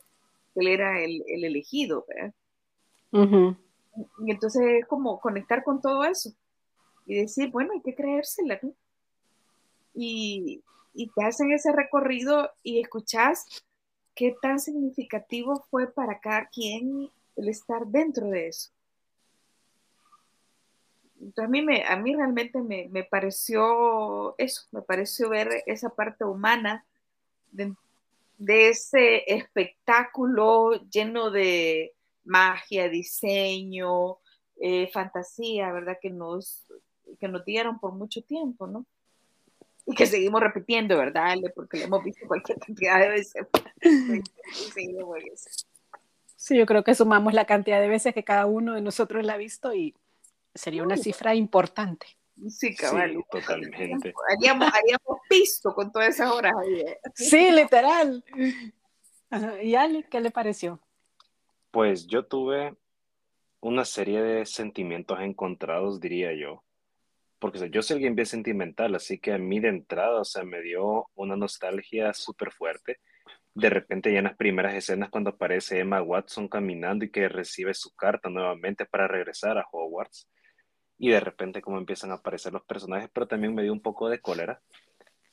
[0.53, 2.33] que él era el, el elegido, ¿verdad?
[4.25, 6.33] Y entonces es como conectar con todo eso
[7.05, 8.73] y decir, bueno, hay que creérsela, ¿no?
[9.93, 10.63] Y,
[10.93, 13.45] y te hacen ese recorrido y escuchas
[14.15, 18.71] qué tan significativo fue para cada quien el estar dentro de eso.
[21.19, 25.89] Entonces, a mí, me, a mí realmente me, me, pareció eso, me pareció ver esa
[25.89, 26.85] parte humana
[27.51, 27.75] de,
[28.69, 31.93] ese espectáculo lleno de
[32.25, 34.17] magia, diseño,
[34.59, 35.97] eh, fantasía, ¿verdad?
[36.01, 36.65] Que nos,
[37.19, 38.85] que nos dieron por mucho tiempo, ¿no?
[39.85, 41.35] Y que seguimos repitiendo, ¿verdad?
[41.55, 43.47] Porque lo hemos visto cualquier cantidad de veces.
[46.35, 49.35] Sí, yo creo que sumamos la cantidad de veces que cada uno de nosotros la
[49.35, 49.95] ha visto y
[50.53, 52.05] sería una cifra importante.
[52.49, 53.23] Sí, cabrón.
[53.31, 54.13] totalmente.
[54.29, 56.81] Haríamos, haríamos pisto con todas esas horas ahí.
[56.81, 56.99] ¿eh?
[57.15, 58.25] Sí, literal.
[59.61, 60.81] ¿Y Ali, qué le pareció?
[61.71, 62.75] Pues yo tuve
[63.61, 66.61] una serie de sentimientos encontrados, diría yo.
[67.43, 70.61] Porque yo soy alguien bien sentimental, así que a mí de entrada, o sea, me
[70.61, 73.01] dio una nostalgia súper fuerte.
[73.53, 77.73] De repente ya en las primeras escenas cuando aparece Emma Watson caminando y que recibe
[77.73, 80.29] su carta nuevamente para regresar a Hogwarts.
[80.97, 84.07] Y de repente como empiezan a aparecer los personajes, pero también me dio un poco
[84.07, 84.61] de cólera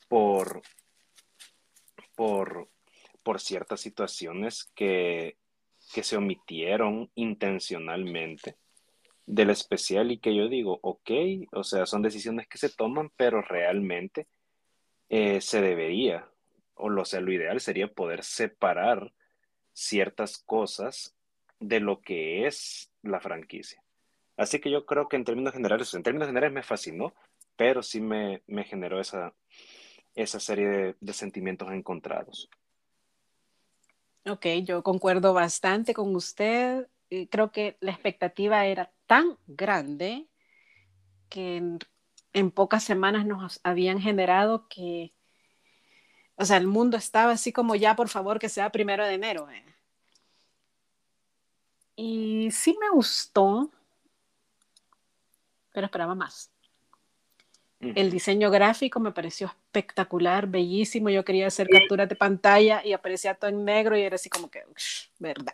[0.09, 0.61] por,
[2.13, 2.67] por,
[3.23, 5.37] por ciertas situaciones que
[5.93, 8.57] que se omitieron intencionalmente
[9.25, 11.11] del especial y que yo digo, ok,
[11.53, 14.27] o sea, son decisiones que se toman, pero realmente
[15.09, 16.27] eh, se debería,
[16.75, 19.13] o lo sea, lo ideal sería poder separar
[19.73, 21.15] ciertas cosas
[21.59, 23.81] de lo que es la franquicia.
[24.37, 27.13] Así que yo creo que en términos generales, en términos generales me fascinó,
[27.55, 29.33] pero sí me, generó esa,
[30.15, 32.49] esa serie de sentimientos encontrados.
[34.25, 36.87] Ok, yo concuerdo bastante con usted.
[37.29, 40.27] Creo que la expectativa era tan grande
[41.27, 41.57] que
[42.33, 45.13] en, pocas semanas nos habían generado que,
[46.35, 49.49] o sea, el mundo estaba así como ya, por favor, que sea primero de enero.
[49.49, 49.65] Eh.
[51.97, 53.69] Y sí me gustó,
[55.73, 56.49] pero esperaba más.
[57.81, 61.09] El diseño gráfico me pareció espectacular, bellísimo.
[61.09, 64.51] Yo quería hacer capturas de pantalla y aparecía todo en negro y era así como
[64.51, 64.63] que,
[65.17, 65.53] verdad.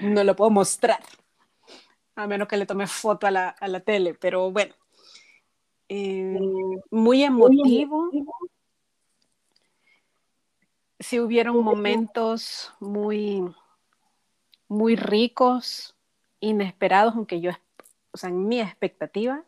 [0.00, 1.00] No lo puedo mostrar,
[2.14, 4.74] a menos que le tome foto a la, a la tele, pero bueno.
[5.88, 6.38] Eh,
[6.90, 8.10] muy emotivo.
[10.98, 13.44] Sí hubieron momentos muy,
[14.68, 15.96] muy ricos,
[16.40, 17.50] inesperados, aunque yo,
[18.12, 19.44] o sea, en mi expectativa,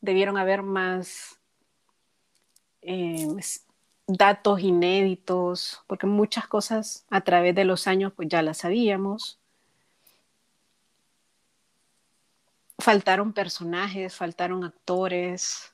[0.00, 1.40] debieron haber más
[2.82, 3.26] eh,
[4.06, 9.38] datos inéditos, porque muchas cosas a través de los años pues ya las sabíamos.
[12.78, 15.72] Faltaron personajes, faltaron actores.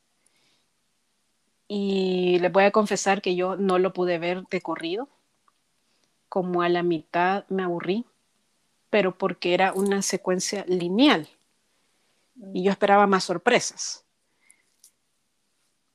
[1.66, 5.08] Y les voy a confesar que yo no lo pude ver de corrido.
[6.28, 8.04] Como a la mitad me aburrí,
[8.90, 11.28] pero porque era una secuencia lineal.
[12.52, 14.04] Y yo esperaba más sorpresas.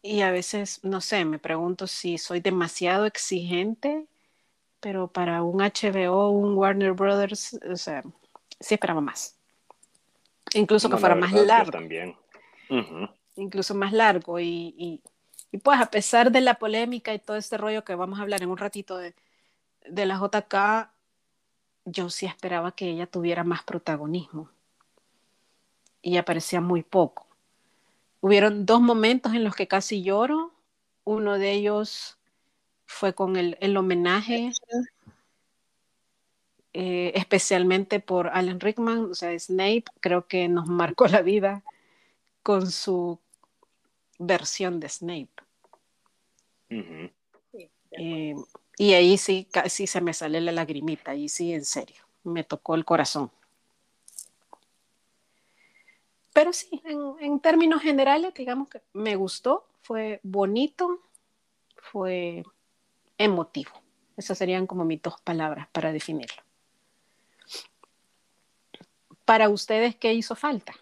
[0.05, 4.05] Y a veces, no sé, me pregunto si soy demasiado exigente,
[4.81, 8.03] pero para un HBO, un Warner Brothers, o sea,
[8.59, 9.37] sí esperaba más.
[10.55, 11.71] Incluso que fuera más largo.
[11.71, 12.17] También.
[13.37, 14.41] Incluso más largo.
[14.41, 15.01] Y,
[15.51, 18.43] y, pues a pesar de la polémica y todo este rollo que vamos a hablar
[18.43, 19.15] en un ratito de,
[19.87, 20.91] de la JK,
[21.85, 24.49] yo sí esperaba que ella tuviera más protagonismo.
[26.01, 27.32] Y aparecía muy poco.
[28.23, 30.53] Hubieron dos momentos en los que casi lloro.
[31.03, 32.17] Uno de ellos
[32.85, 34.53] fue con el, homenaje,
[36.71, 41.65] eh, especialmente por Alan Rickman, o sea, Snape, creo que nos marcó la vida
[42.43, 43.19] con su
[44.19, 45.33] versión de Snape.
[47.91, 48.35] Eh,
[48.77, 52.75] y ahí sí, casi se me sale la lagrimita, ahí sí, en serio, me tocó
[52.75, 53.31] el corazón.
[56.33, 56.81] Pero sí,
[57.19, 60.99] en, términos generales, digamos que me gustó, fue bonito,
[61.77, 62.43] fue
[63.17, 63.71] emotivo.
[64.17, 66.41] Esas serían como mis dos palabras para definirlo.
[69.25, 70.73] Para ustedes, ¿qué hizo falta?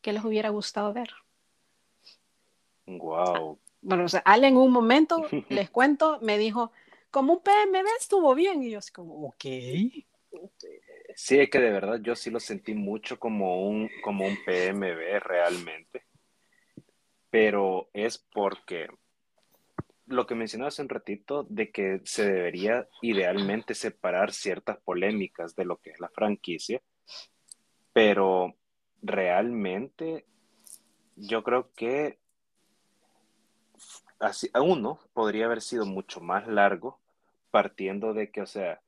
[0.00, 1.10] ¿Qué les hubiera gustado ver?
[2.86, 3.58] Wow.
[3.80, 6.72] Bueno, o sea, Ale en un momento, les cuento, me dijo,
[7.10, 8.62] como un PMB estuvo bien.
[8.62, 9.44] Y yo así como, ok.
[11.16, 15.20] Sí, es que de verdad yo sí lo sentí mucho como un, como un PMB
[15.20, 16.04] realmente.
[17.30, 18.88] Pero es porque
[20.06, 25.64] lo que mencionaba hace un ratito de que se debería idealmente separar ciertas polémicas de
[25.64, 26.82] lo que es la franquicia,
[27.92, 28.54] pero
[29.02, 30.26] realmente
[31.16, 32.18] yo creo que
[34.18, 37.00] así, uno podría haber sido mucho más largo
[37.50, 38.80] partiendo de que, o sea,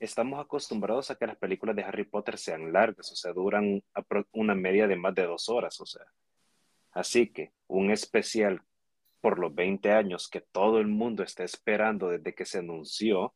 [0.00, 3.82] estamos acostumbrados a que las películas de Harry Potter sean largas, o sea, duran
[4.32, 6.04] una media de más de dos horas, o sea.
[6.92, 8.62] Así que un especial
[9.20, 13.34] por los 20 años que todo el mundo está esperando desde que se anunció,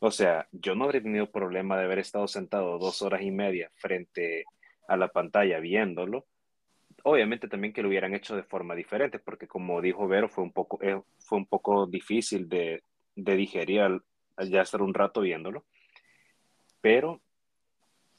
[0.00, 3.70] o sea, yo no habría tenido problema de haber estado sentado dos horas y media
[3.76, 4.44] frente
[4.88, 6.26] a la pantalla viéndolo,
[7.04, 10.52] obviamente también que lo hubieran hecho de forma diferente, porque como dijo Vero, fue un
[10.52, 12.82] poco, eh, fue un poco difícil de,
[13.14, 14.02] de digerir al,
[14.38, 15.64] ya estar un rato viéndolo.
[16.80, 17.20] Pero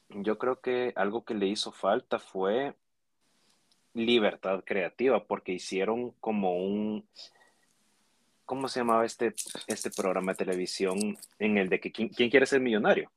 [0.10, 2.76] yo creo que algo que le hizo falta fue
[3.94, 7.08] libertad creativa, porque hicieron como un,
[8.46, 9.34] ¿cómo se llamaba este,
[9.68, 13.12] este programa de televisión en el de que quién, quiere ser millonario?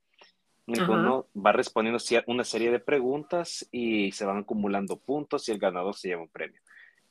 [0.69, 5.95] uno va respondiendo una serie de preguntas y se van acumulando puntos y el ganador
[5.95, 6.61] se lleva un premio.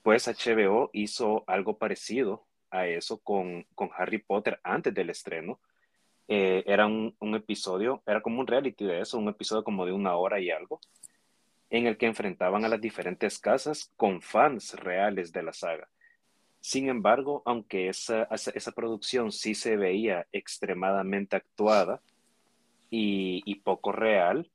[0.04, 5.60] Pues HBO hizo algo parecido a eso con, con Harry Potter antes del estreno.
[6.28, 10.16] Eh, era un, episodio, era como un reality de eso, un episodio como de una
[10.16, 10.80] hora y algo,
[11.70, 15.88] en el que enfrentaban a las diferentes casas con fans reales de la saga.
[16.60, 22.02] Sin embargo, aunque esa, esa, producción sí se veía extremadamente actuada
[22.90, 24.50] y, y, poco real,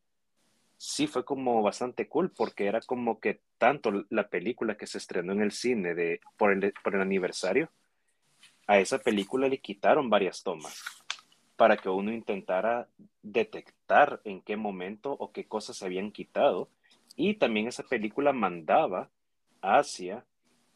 [0.76, 5.32] sí fue como bastante cool porque era como que tanto la película que se estrenó
[5.32, 7.70] en el cine de, por, el, por el aniversario
[8.66, 10.82] a esa película le quitaron varias tomas
[11.61, 12.88] para que uno intentara
[13.20, 16.70] detectar en qué momento o qué cosas se habían quitado.
[17.16, 19.11] Y también esa película mandaba
[19.61, 20.24] hacia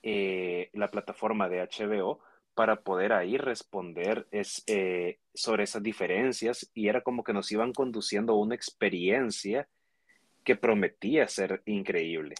[0.02, 2.18] eh, la plataforma de HBO
[2.54, 7.72] para poder ahí responder es, eh, sobre esas diferencias y era como que nos iban
[7.72, 9.66] conduciendo a una experiencia
[10.44, 12.34] que prometía ser increíble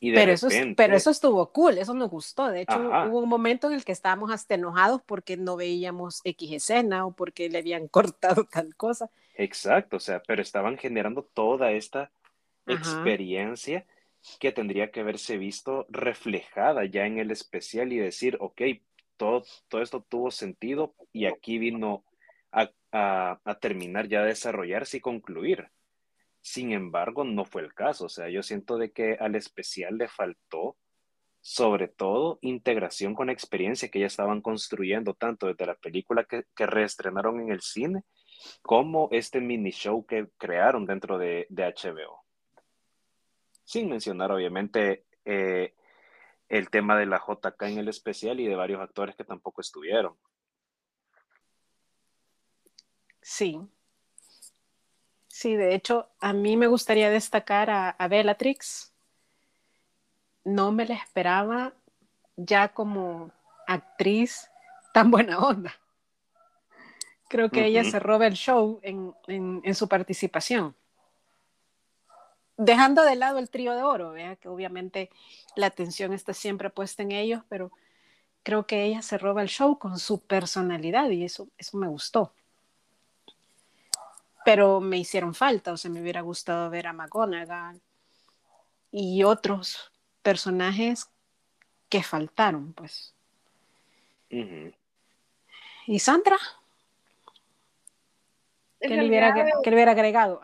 [0.00, 2.48] pero, eso, pero eso estuvo cool, eso nos gustó.
[2.48, 6.52] De hecho, hubo un momento en el que estábamos hasta enojados porque no veíamos X
[6.52, 9.10] escena o porque le habían cortado tal cosa.
[9.34, 12.10] Exacto, o sea, pero estaban generando toda esta
[12.66, 13.86] experiencia
[14.40, 18.62] que tendría que haberse visto reflejada ya en el especial y decir, ok,
[19.16, 22.04] todo, todo esto tuvo sentido y aquí vino
[22.52, 25.68] a, a terminar ya de desarrollarse y concluir.
[26.46, 28.04] Sin embargo, no fue el caso.
[28.04, 30.76] O sea, yo siento de que al especial le faltó,
[31.40, 37.40] sobre todo, integración con experiencia que ya estaban construyendo, tanto desde la película que, reestrenaron
[37.40, 38.04] en el cine,
[38.62, 42.22] como este mini show que crearon dentro de, HBO.
[43.64, 45.74] Sin mencionar, obviamente, eh,
[46.48, 50.16] el tema de la JK en el especial y de varios actores que tampoco estuvieron.
[53.20, 53.60] Sí,
[55.38, 58.94] Sí, de hecho, a mí me gustaría destacar a, Bellatrix.
[60.44, 61.74] No me la esperaba
[62.36, 63.30] ya como
[63.66, 64.50] actriz
[64.94, 65.74] tan buena onda.
[67.28, 70.74] Creo que ella se roba el show en, su participación.
[72.56, 75.10] Dejando de lado el trío de oro, que obviamente
[75.54, 77.72] la atención está siempre puesta en ellos, pero
[78.42, 82.32] creo que ella se roba el show con su personalidad y eso, eso me gustó
[84.46, 87.82] pero me hicieron falta, o sea, me hubiera gustado ver a McGonagall
[88.92, 89.90] y otros
[90.22, 91.10] personajes
[91.88, 93.12] que faltaron, pues.
[95.88, 96.36] ¿Y Sandra?
[98.78, 100.40] ¿Qué, le hubiera, agregado?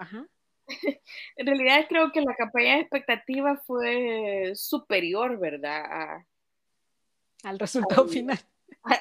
[1.36, 6.24] En realidad creo que la campaña de expectativa fue superior, ¿verdad?
[7.44, 8.40] al resultado final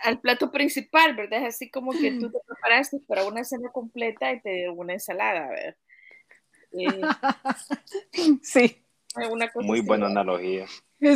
[0.03, 1.41] al plato principal, ¿verdad?
[1.41, 5.47] Es así como que tú te preparaste para una cena completa y te una ensalada,
[5.49, 5.75] ¿verdad?
[6.73, 7.01] Eh,
[8.41, 8.85] sí.
[9.55, 10.65] Muy buena analogía.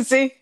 [0.04, 0.32] Sí.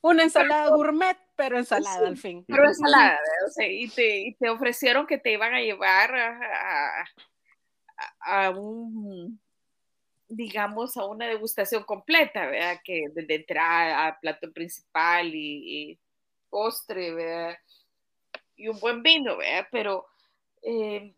[0.00, 2.44] Una ensalada gourmet, pero ensalada al fin.
[2.46, 7.04] Pero ensalada, o sea, y, te, y, te, ofrecieron que te iban a llevar a,
[8.20, 9.40] a, un,
[10.28, 12.80] digamos, a una degustación completa, ¿verdad?
[12.84, 15.98] Que desde entrada a plato principal y
[16.48, 17.58] postre.
[18.56, 19.68] Y un buen vino, ¿verdad?
[19.70, 20.06] Pero
[20.62, 21.14] eh,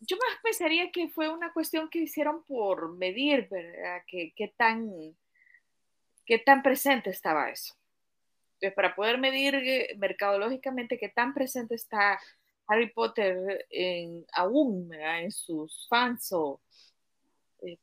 [0.00, 4.02] yo más pensaría que fue una cuestión que hicieron por medir, ¿verdad?
[4.06, 4.90] ¿Qué, tan,
[6.24, 7.74] qué tan presente estaba eso?
[8.54, 12.18] Entonces, para poder medir eh, mercadológicamente qué tan presente está
[12.66, 13.66] Harry Potter
[14.32, 15.22] aún ¿verdad?
[15.22, 16.60] en sus fans o,
[17.62, 17.78] eh,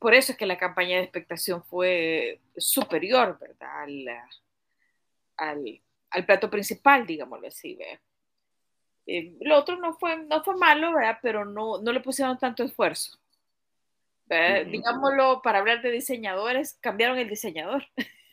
[0.00, 3.82] por eso es que la campaña de expectación fue superior, ¿verdad?
[3.82, 4.08] Al,
[5.36, 7.78] al, al plato principal, digámoslo así,
[9.06, 11.18] eh, lo otro no fue, no fue malo, ¿verdad?
[11.22, 13.18] Pero no, no le pusieron tanto esfuerzo.
[14.28, 17.86] Digámoslo, para hablar de diseñadores, cambiaron el diseñador.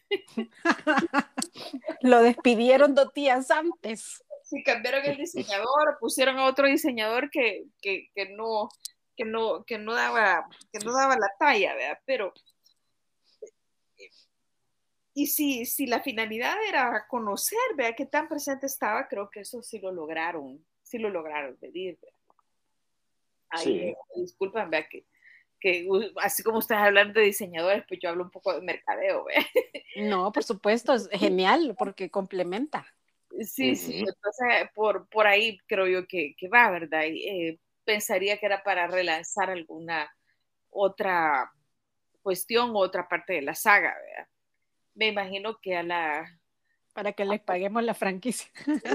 [2.02, 4.24] Lo despidieron dos días antes.
[4.44, 8.70] Sí, cambiaron el diseñador, pusieron a otro diseñador que, que, que no,
[9.16, 12.00] que no, que no daba, que no daba la talla, ¿verdad?
[12.06, 12.34] Pero
[15.14, 19.62] y si, si la finalidad era conocer, vea qué tan presente estaba, creo que eso
[19.62, 22.00] sí lo lograron, sí lo lograron pedir.
[23.50, 23.96] Ay, sí.
[24.16, 25.06] disculpen, vea que,
[25.60, 25.88] que
[26.22, 29.26] así como estás hablando de diseñadores, pues yo hablo un poco de mercadeo.
[29.96, 32.88] No, por supuesto, es genial porque complementa.
[33.42, 37.04] Sí, sí, entonces por, por ahí creo yo que, que va, ¿verdad?
[37.06, 40.12] Y, eh, pensaría que era para relanzar alguna
[40.70, 41.52] otra
[42.22, 44.28] cuestión o otra parte de la saga, ¿verdad?
[44.96, 46.40] Me imagino que a la...
[46.94, 48.48] Para que les paguemos la franquicia.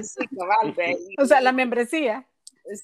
[0.03, 0.75] Sí, cabal,
[1.19, 2.27] o sea, la membresía.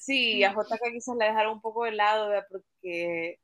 [0.01, 2.47] Sí, a JK quizás la dejaron un poco de lado, ¿verdad?
[2.49, 3.39] Porque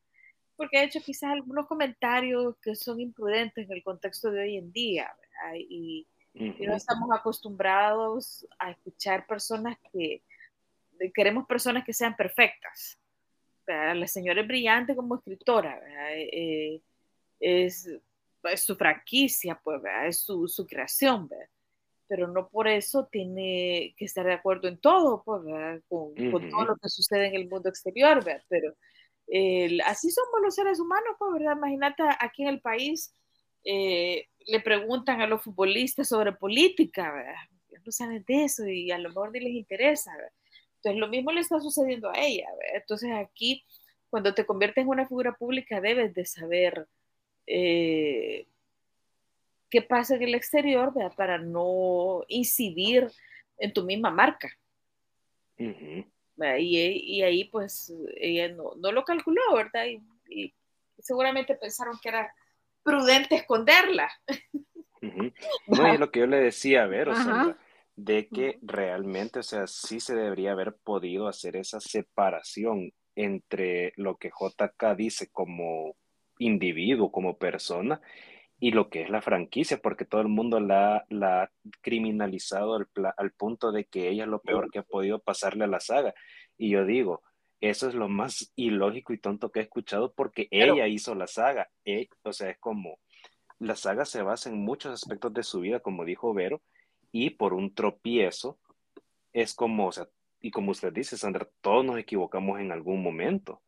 [0.61, 4.71] porque ha hecho quizás algunos comentarios que son imprudentes en el contexto de hoy en
[4.71, 5.59] día, ¿verdad?
[5.59, 10.21] Y, no estamos acostumbrados a escuchar personas que
[11.15, 12.99] queremos personas que sean perfectas.
[13.65, 15.81] La señora es brillante como escritora,
[16.13, 16.79] eh,
[17.39, 17.89] es,
[18.55, 21.29] su franquicia, pues, es su, su creación,
[22.07, 25.41] pero no por eso tiene que estar de acuerdo en todo, pues,
[25.87, 28.75] con, con, todo lo que sucede en el mundo exterior, pero
[29.85, 31.55] así somos los seres humanos, pues, ¿verdad?
[31.55, 33.15] Imagínate aquí en el país,
[33.63, 37.35] eh, le preguntan a los futbolistas sobre política, ¿verdad?
[37.85, 40.33] No saben de eso y a lo mejor ni les interesa, ¿verdad?
[40.77, 42.81] Entonces, lo mismo le está sucediendo a ella, ¿verdad?
[42.81, 43.63] Entonces, aquí,
[44.09, 46.87] cuando te conviertes en una figura pública, debes de saber
[47.47, 48.47] eh,
[49.69, 51.15] qué pasa en el exterior, ¿verdad?
[51.15, 53.09] Para no incidir
[53.57, 54.49] en tu misma marca.
[55.57, 59.85] Y, ahí pues ella no, no lo calculó, ¿verdad?
[60.29, 60.53] Y,
[60.99, 62.33] seguramente pensaron que era
[62.83, 64.11] prudente esconderla.
[65.65, 67.57] No, y lo que yo le decía, a ver, o sea,
[67.95, 74.17] de que realmente, o sea, sí se debería haber podido hacer esa separación entre lo
[74.17, 75.95] que JK dice como
[76.41, 78.01] individuo, como persona,
[78.59, 82.87] y lo que es la franquicia, porque todo el mundo la, la ha criminalizado al,
[83.17, 86.13] al, punto de que ella es lo peor que ha podido pasarle a la saga.
[86.57, 87.23] Y yo digo,
[87.59, 91.69] eso es lo más ilógico y tonto que he escuchado porque ella hizo la saga.
[91.85, 92.99] E, o sea, es como,
[93.59, 96.61] la saga se basa en muchos aspectos de su vida, como dijo Vero,
[97.11, 98.59] y por un tropiezo
[99.33, 100.07] es como, o sea,
[100.39, 103.61] y como usted dice, Sandra, todos nos equivocamos en algún momento.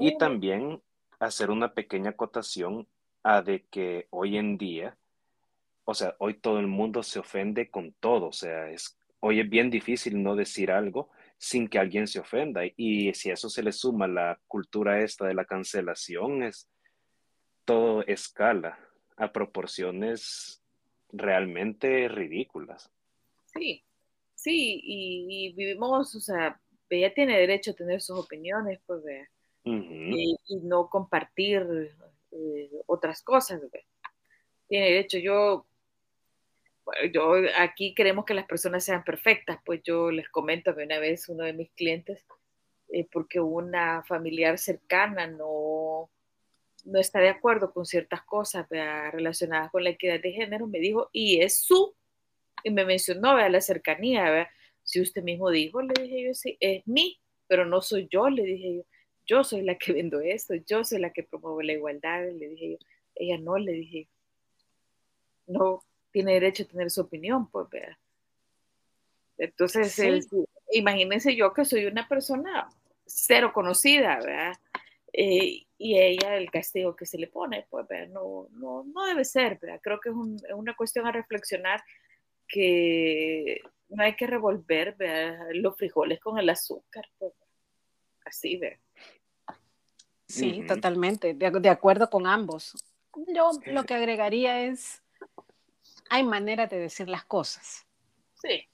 [0.00, 0.82] Y también
[1.18, 2.86] hacer una pequeña acotación
[3.22, 4.96] a de que hoy en día,
[5.84, 9.48] o sea, hoy todo el mundo se ofende con todo, o sea, es, hoy es
[9.48, 12.62] bien difícil no decir algo sin que alguien se ofenda.
[12.76, 16.68] Y si a eso se le suma la cultura esta de la cancelación, es
[17.64, 18.78] todo escala
[19.16, 20.62] a proporciones
[21.12, 22.90] realmente ridículas.
[23.46, 23.84] Sí,
[24.34, 26.60] sí, y, vivimos, o sea,
[26.90, 29.02] ella tiene derecho a tener sus opiniones, pues,
[29.66, 31.94] y, no compartir
[32.30, 33.60] eh, otras cosas.
[34.68, 35.66] Tiene derecho, yo,
[37.12, 41.28] yo aquí queremos que las personas sean perfectas, pues yo les comento que una vez
[41.28, 42.24] uno de mis clientes,
[42.88, 46.10] eh, porque una familiar cercana no,
[46.84, 51.10] no está de acuerdo con ciertas cosas relacionadas con la equidad de género, me dijo,
[51.12, 51.94] y es su,
[52.62, 53.48] y me mencionó ¿vea?
[53.48, 54.48] la cercanía,
[54.84, 58.44] si usted mismo dijo, le dije yo, sí, es mi, pero no soy yo, le
[58.44, 58.82] dije yo
[59.26, 62.70] yo soy la que vendo esto, yo soy la que promueve la igualdad, le dije
[62.72, 62.78] yo,
[63.16, 64.08] ella no, le dije,
[65.46, 67.98] no tiene derecho a tener su opinión, pues, vea.
[69.38, 70.28] Entonces,
[70.70, 72.68] imagínense yo que soy una persona
[73.04, 74.54] cero conocida, ¿verdad?
[75.12, 78.08] Eh, y ella, el castigo que se le pone, pues, ¿verdad?
[78.08, 79.80] No, no, no debe ser, ¿verdad?
[79.82, 80.14] Creo que es,
[80.54, 81.82] una cuestión a reflexionar
[82.48, 85.48] que no hay que revolver, ¿verdad?
[85.52, 87.32] Los frijoles con el azúcar, pues,
[88.24, 88.78] así, ¿verdad?
[90.28, 92.74] Sí, totalmente, de, acuerdo con ambos.
[93.28, 95.02] Yo lo que agregaría es,
[96.10, 97.86] hay manera de decir las cosas.
[98.34, 98.68] Sí.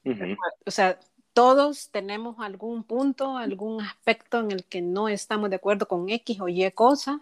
[0.66, 0.98] O sea,
[1.34, 6.40] todos tenemos algún punto, algún aspecto en el que no estamos de acuerdo con X
[6.40, 7.20] o Y cosa,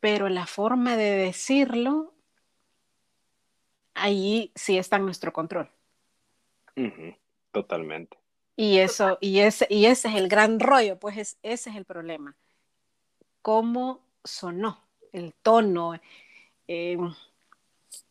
[0.00, 2.14] pero la forma de decirlo,
[3.94, 5.70] ahí sí está en nuestro control.
[7.52, 8.18] Totalmente.
[8.56, 12.36] Y eso, y ese, y ese es el gran rollo, pues ese es el problema
[13.46, 14.80] cómo sonó,
[15.12, 15.94] el tono,
[16.66, 16.98] eh,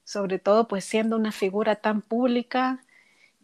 [0.06, 2.86] sobre todo pues siendo una figura tan pública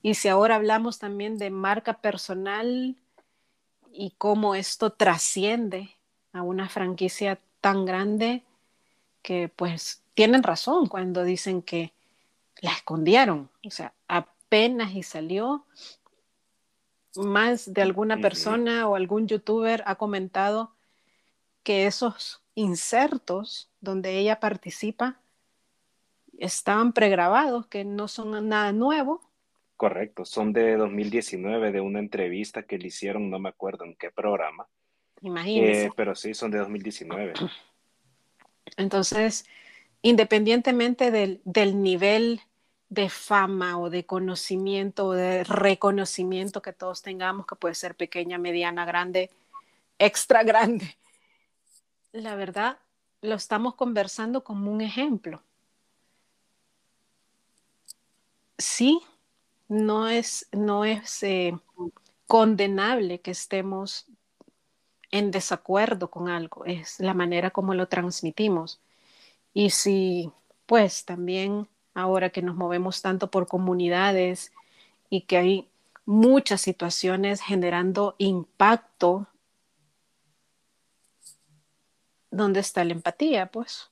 [0.02, 2.96] y si ahora hablamos también de marca personal
[3.92, 5.98] y cómo esto trasciende
[6.32, 8.46] a una franquicia tan grande
[9.22, 11.92] que pues tienen razón cuando dicen que
[12.62, 15.66] la escondieron, o sea, apenas y salió,
[17.18, 20.72] más de alguna persona o algún youtuber ha comentado
[21.64, 25.22] que esos insertos donde ella participa
[26.38, 29.22] estaban pregrabados, que no son nada nuevo.
[29.78, 34.12] Correcto, son de 2019, de una entrevista que le hicieron, no me acuerdo en qué
[34.12, 34.68] programa,
[35.22, 35.86] Imagínense.
[35.86, 37.34] Eh, pero sí, son de 2019.
[38.78, 39.46] Entonces,
[40.02, 42.42] independientemente del, del nivel
[42.90, 48.38] de fama o de conocimiento o de reconocimiento que todos tengamos, que puede ser pequeña,
[48.38, 49.30] mediana, grande,
[49.98, 50.98] extra grande,
[52.14, 52.78] la verdad
[53.22, 55.44] lo estamos conversando como un ejemplo.
[58.58, 59.02] Sí,
[59.68, 61.58] no es, no es eh,
[62.28, 64.06] condenable que estemos
[65.12, 68.82] en desacuerdo con algo, es la manera como lo transmitimos.
[69.54, 70.32] Y si,
[70.66, 74.52] pues también ahora que nos movemos tanto por comunidades
[75.10, 75.70] y que hay
[76.06, 79.28] muchas situaciones generando impacto,
[82.32, 83.52] ¿dónde está la empatía?
[83.52, 83.92] Pues.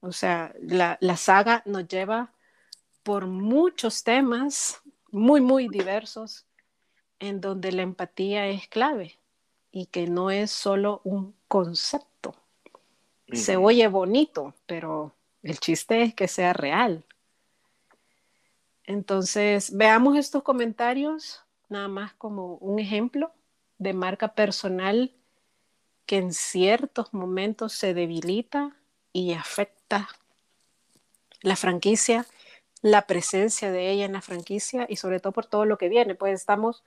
[0.00, 2.32] O sea, la, la saga nos lleva
[3.02, 6.46] por muchos temas muy, muy diversos
[7.20, 9.18] en donde la empatía es clave
[9.70, 12.34] y que no es solo un concepto.
[13.32, 17.04] Se oye bonito, pero el chiste es que sea real.
[18.84, 23.32] Entonces, veamos estos comentarios nada más como un ejemplo
[23.78, 25.12] de marca personal
[26.06, 28.76] que en ciertos momentos se debilita
[29.12, 30.08] y afecta
[31.40, 32.26] la franquicia,
[32.82, 36.14] la presencia de ella en la franquicia y sobre todo por todo lo que viene.
[36.14, 36.84] Pues estamos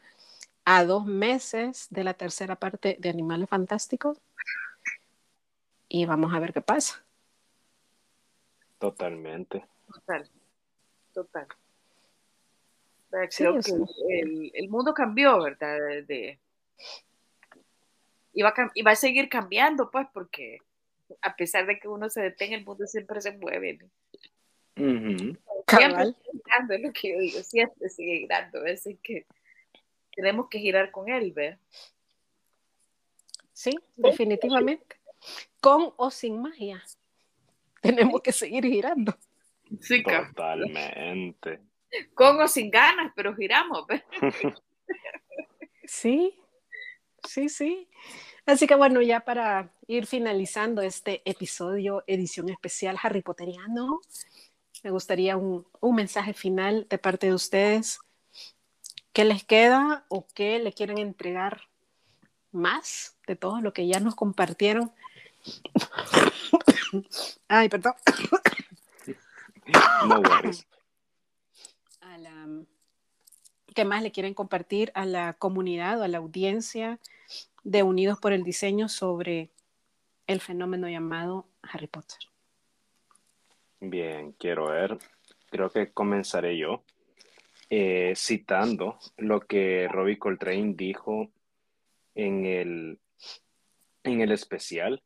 [0.65, 4.19] a dos meses de la tercera parte de Animales Fantásticos
[5.89, 7.03] y vamos a ver qué pasa.
[8.79, 9.65] Totalmente.
[9.91, 10.29] Total,
[11.13, 11.47] total.
[13.09, 15.77] Creo que el, mundo cambió, ¿verdad?
[16.05, 16.39] De,
[18.37, 20.59] y, va a, y va a seguir cambiando, pues, porque
[21.23, 23.79] a pesar de que uno se detenga, el mundo siempre se mueve.
[24.75, 28.63] Siempre sigue girando, es lo que yo digo, siempre sigue girando.
[28.63, 29.25] Es que
[30.15, 31.57] tenemos que girar con él, ¿ve?
[33.53, 34.97] Sí, definitivamente.
[35.59, 36.85] Con o sin magia.
[37.81, 39.17] Tenemos que seguir girando.
[39.81, 41.59] Sí, Totalmente.
[42.13, 43.87] Con o sin ganas, pero giramos.
[45.85, 46.39] sí,
[47.27, 47.87] sí, sí.
[48.45, 54.01] Así que bueno, ya para ir finalizando este episodio, edición especial Harry Potteriano,
[54.83, 57.99] me gustaría un, un mensaje final de parte de ustedes
[59.17, 61.61] ¿Qué les queda o qué le quieren entregar
[62.51, 64.93] más de todo lo que ya nos compartieron?
[67.47, 67.93] Ay, perdón.
[70.07, 70.21] No
[73.73, 76.99] ¿Qué más le quieren compartir a la comunidad o a la audiencia
[77.67, 79.49] de Unidos por el Diseño sobre
[80.25, 82.19] el fenómeno llamado Harry Potter?
[83.81, 84.97] Bien, quiero ver.
[85.49, 86.83] Creo que comenzaré yo.
[87.69, 91.29] Eh, citando lo que Robbie Coltrane dijo
[92.15, 92.99] en el,
[94.03, 95.03] en el especial,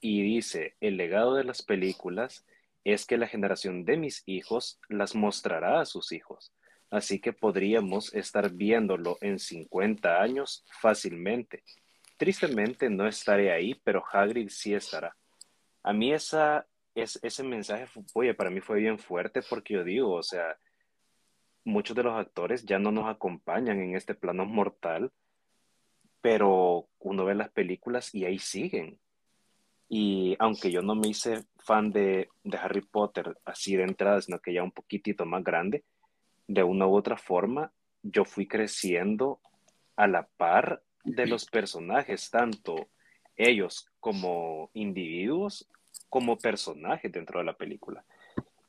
[0.00, 2.44] y dice, el legado de las películas
[2.82, 6.52] es que la generación de mis hijos las mostrará a sus hijos.
[6.94, 11.64] Así que podríamos estar viéndolo en 50 años fácilmente.
[12.16, 15.16] Tristemente no estaré ahí, pero Hagrid sí estará.
[15.82, 20.12] A mí esa, es, ese mensaje, oye, para mí fue bien fuerte porque yo digo,
[20.12, 20.56] o sea,
[21.64, 25.10] muchos de los actores ya no nos acompañan en este plano mortal,
[26.20, 29.00] pero uno ve las películas y ahí siguen.
[29.88, 34.54] Y aunque yo no me hice fan de, Harry Potter así de entrada, sino que
[34.54, 35.82] ya un poquitito más grande,
[36.46, 37.72] de una u otra forma,
[38.02, 39.40] yo fui creciendo
[39.96, 42.88] a la par de los personajes, tanto
[43.36, 45.68] ellos como individuos,
[46.08, 48.04] como personajes dentro de la película.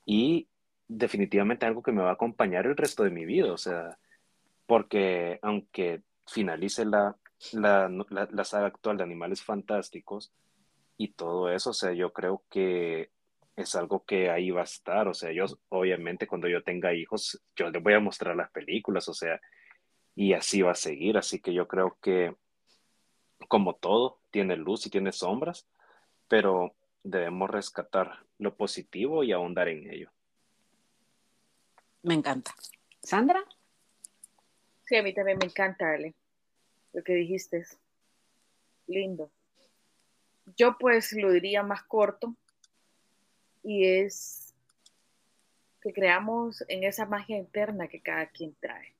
[0.06, 0.48] Y
[0.88, 3.98] definitivamente algo que me va a acompañar el resto de mi vida, o sea,
[4.66, 7.16] porque aunque finalice la,
[7.54, 10.32] la, la, saga actual de Animales Fantásticos
[10.98, 13.12] y todo eso, o sea, yo creo que
[13.56, 17.42] es algo que ahí va a estar, o sea, yo obviamente cuando yo tenga hijos,
[17.56, 19.40] yo les voy a mostrar las películas, o sea,
[20.16, 22.36] y así va a seguir, así que yo creo que
[23.48, 25.68] como todo, tiene luz y tiene sombras,
[26.28, 30.12] pero debemos rescatar lo positivo y ahondar en ello.
[32.04, 32.54] Me encanta.
[33.02, 33.44] ¿Sandra?
[34.86, 36.14] Sí, a mí también me encanta, Ale.
[36.94, 37.66] Lo que dijiste
[38.88, 39.32] lindo.
[40.58, 42.36] Yo pues lo diría más corto
[43.66, 44.54] y es
[45.82, 48.94] que creamos en esa magia interna que cada quien trae,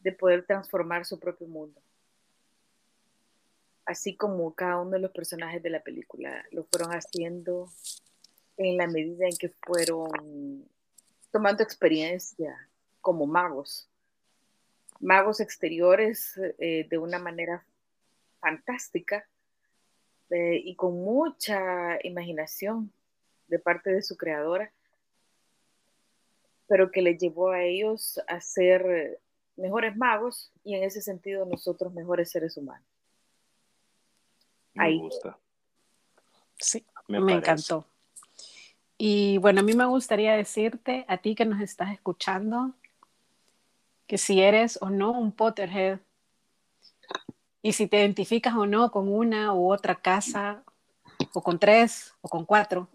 [0.00, 1.80] de poder transformar su propio mundo.
[3.84, 7.70] Así como cada uno de los personajes de la película lo fueron haciendo
[8.56, 10.68] en la medida en que fueron
[11.30, 12.68] tomando experiencia
[13.00, 13.88] como magos
[15.02, 17.64] magos exteriores eh, de una manera
[18.40, 19.26] fantástica
[20.30, 22.92] eh, y con mucha imaginación
[23.52, 24.72] de parte de su creadora,
[26.66, 29.20] pero que le llevó a ellos a ser
[29.56, 32.88] mejores magos y en ese sentido nosotros mejores seres humanos.
[34.72, 35.38] Me gusta.
[36.58, 37.84] Sí, me, encantó.
[38.96, 42.72] Y bueno, a mí me gustaría decirte, a ti que nos estás escuchando,
[44.06, 45.98] que si eres o no un Potterhead,
[47.60, 50.64] y si te identificas o no con una u otra casa,
[51.32, 52.88] o con tres, o con cuatro,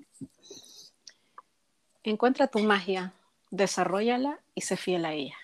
[2.03, 3.14] encuentra tu magia,
[3.52, 5.35] desarrollala y sé fiel a ella.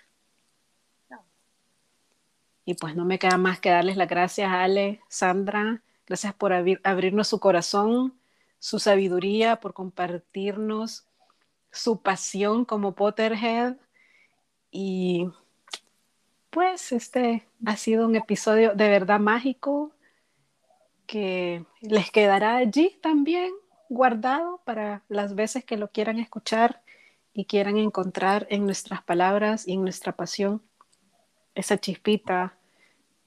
[2.65, 6.53] Y pues no me queda más que darles las gracias a Ale, Sandra, gracias por
[6.53, 8.13] abrirnos su corazón,
[8.59, 11.05] su sabiduría, por compartirnos
[11.71, 13.75] su pasión como Potterhead.
[14.71, 15.29] Y
[16.49, 19.91] pues este ha sido un episodio de verdad mágico
[21.05, 23.51] que les quedará allí también
[23.89, 26.81] guardado para las veces que lo quieran escuchar
[27.33, 30.61] y quieran encontrar en nuestras palabras y en nuestra pasión
[31.55, 32.57] esa chispita,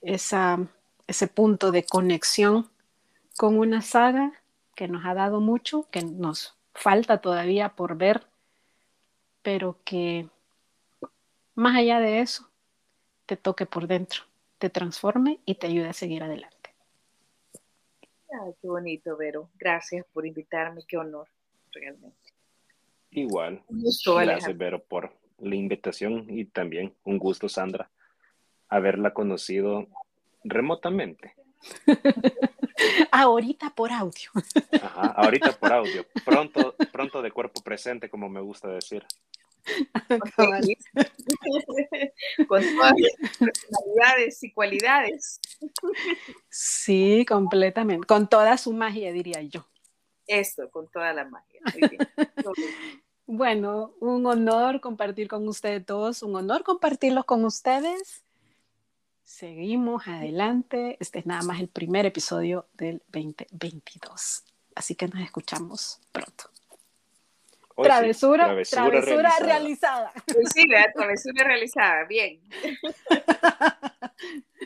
[0.02, 0.58] esa,
[1.06, 2.68] ese punto de conexión
[3.36, 4.32] con una saga
[4.74, 8.26] que nos ha dado mucho, que nos falta todavía por ver,
[9.42, 10.28] pero que
[11.54, 12.48] más allá de eso,
[13.24, 14.22] te toque por dentro,
[14.58, 16.55] te transforme y te ayude a seguir adelante.
[18.42, 19.50] Ay, qué bonito, Vero.
[19.58, 21.28] Gracias por invitarme, qué honor,
[21.72, 22.32] realmente.
[23.10, 23.62] Igual.
[23.68, 27.90] Gracias, Vero, por la invitación y también un gusto, Sandra,
[28.68, 29.86] haberla conocido
[30.44, 31.34] remotamente.
[33.10, 34.30] ahorita por audio.
[34.82, 36.06] Ajá, ahorita por audio.
[36.24, 39.04] Pronto, pronto de cuerpo presente, como me gusta decir.
[40.08, 40.68] Con todas las
[43.38, 45.40] personalidades y cualidades.
[46.48, 48.06] Sí, completamente.
[48.06, 49.66] Con toda su magia, diría yo.
[50.26, 51.60] Eso, con toda la magia.
[53.26, 58.24] bueno, un honor compartir con ustedes todos, un honor compartirlos con ustedes.
[59.22, 60.96] Seguimos adelante.
[61.00, 64.44] Este es nada más el primer episodio del 2022.
[64.74, 66.55] Así que nos escuchamos pronto
[67.82, 70.12] travesura, travesura, realizada.
[70.54, 72.04] Sí, travesura realizada.
[72.04, 72.40] Bien.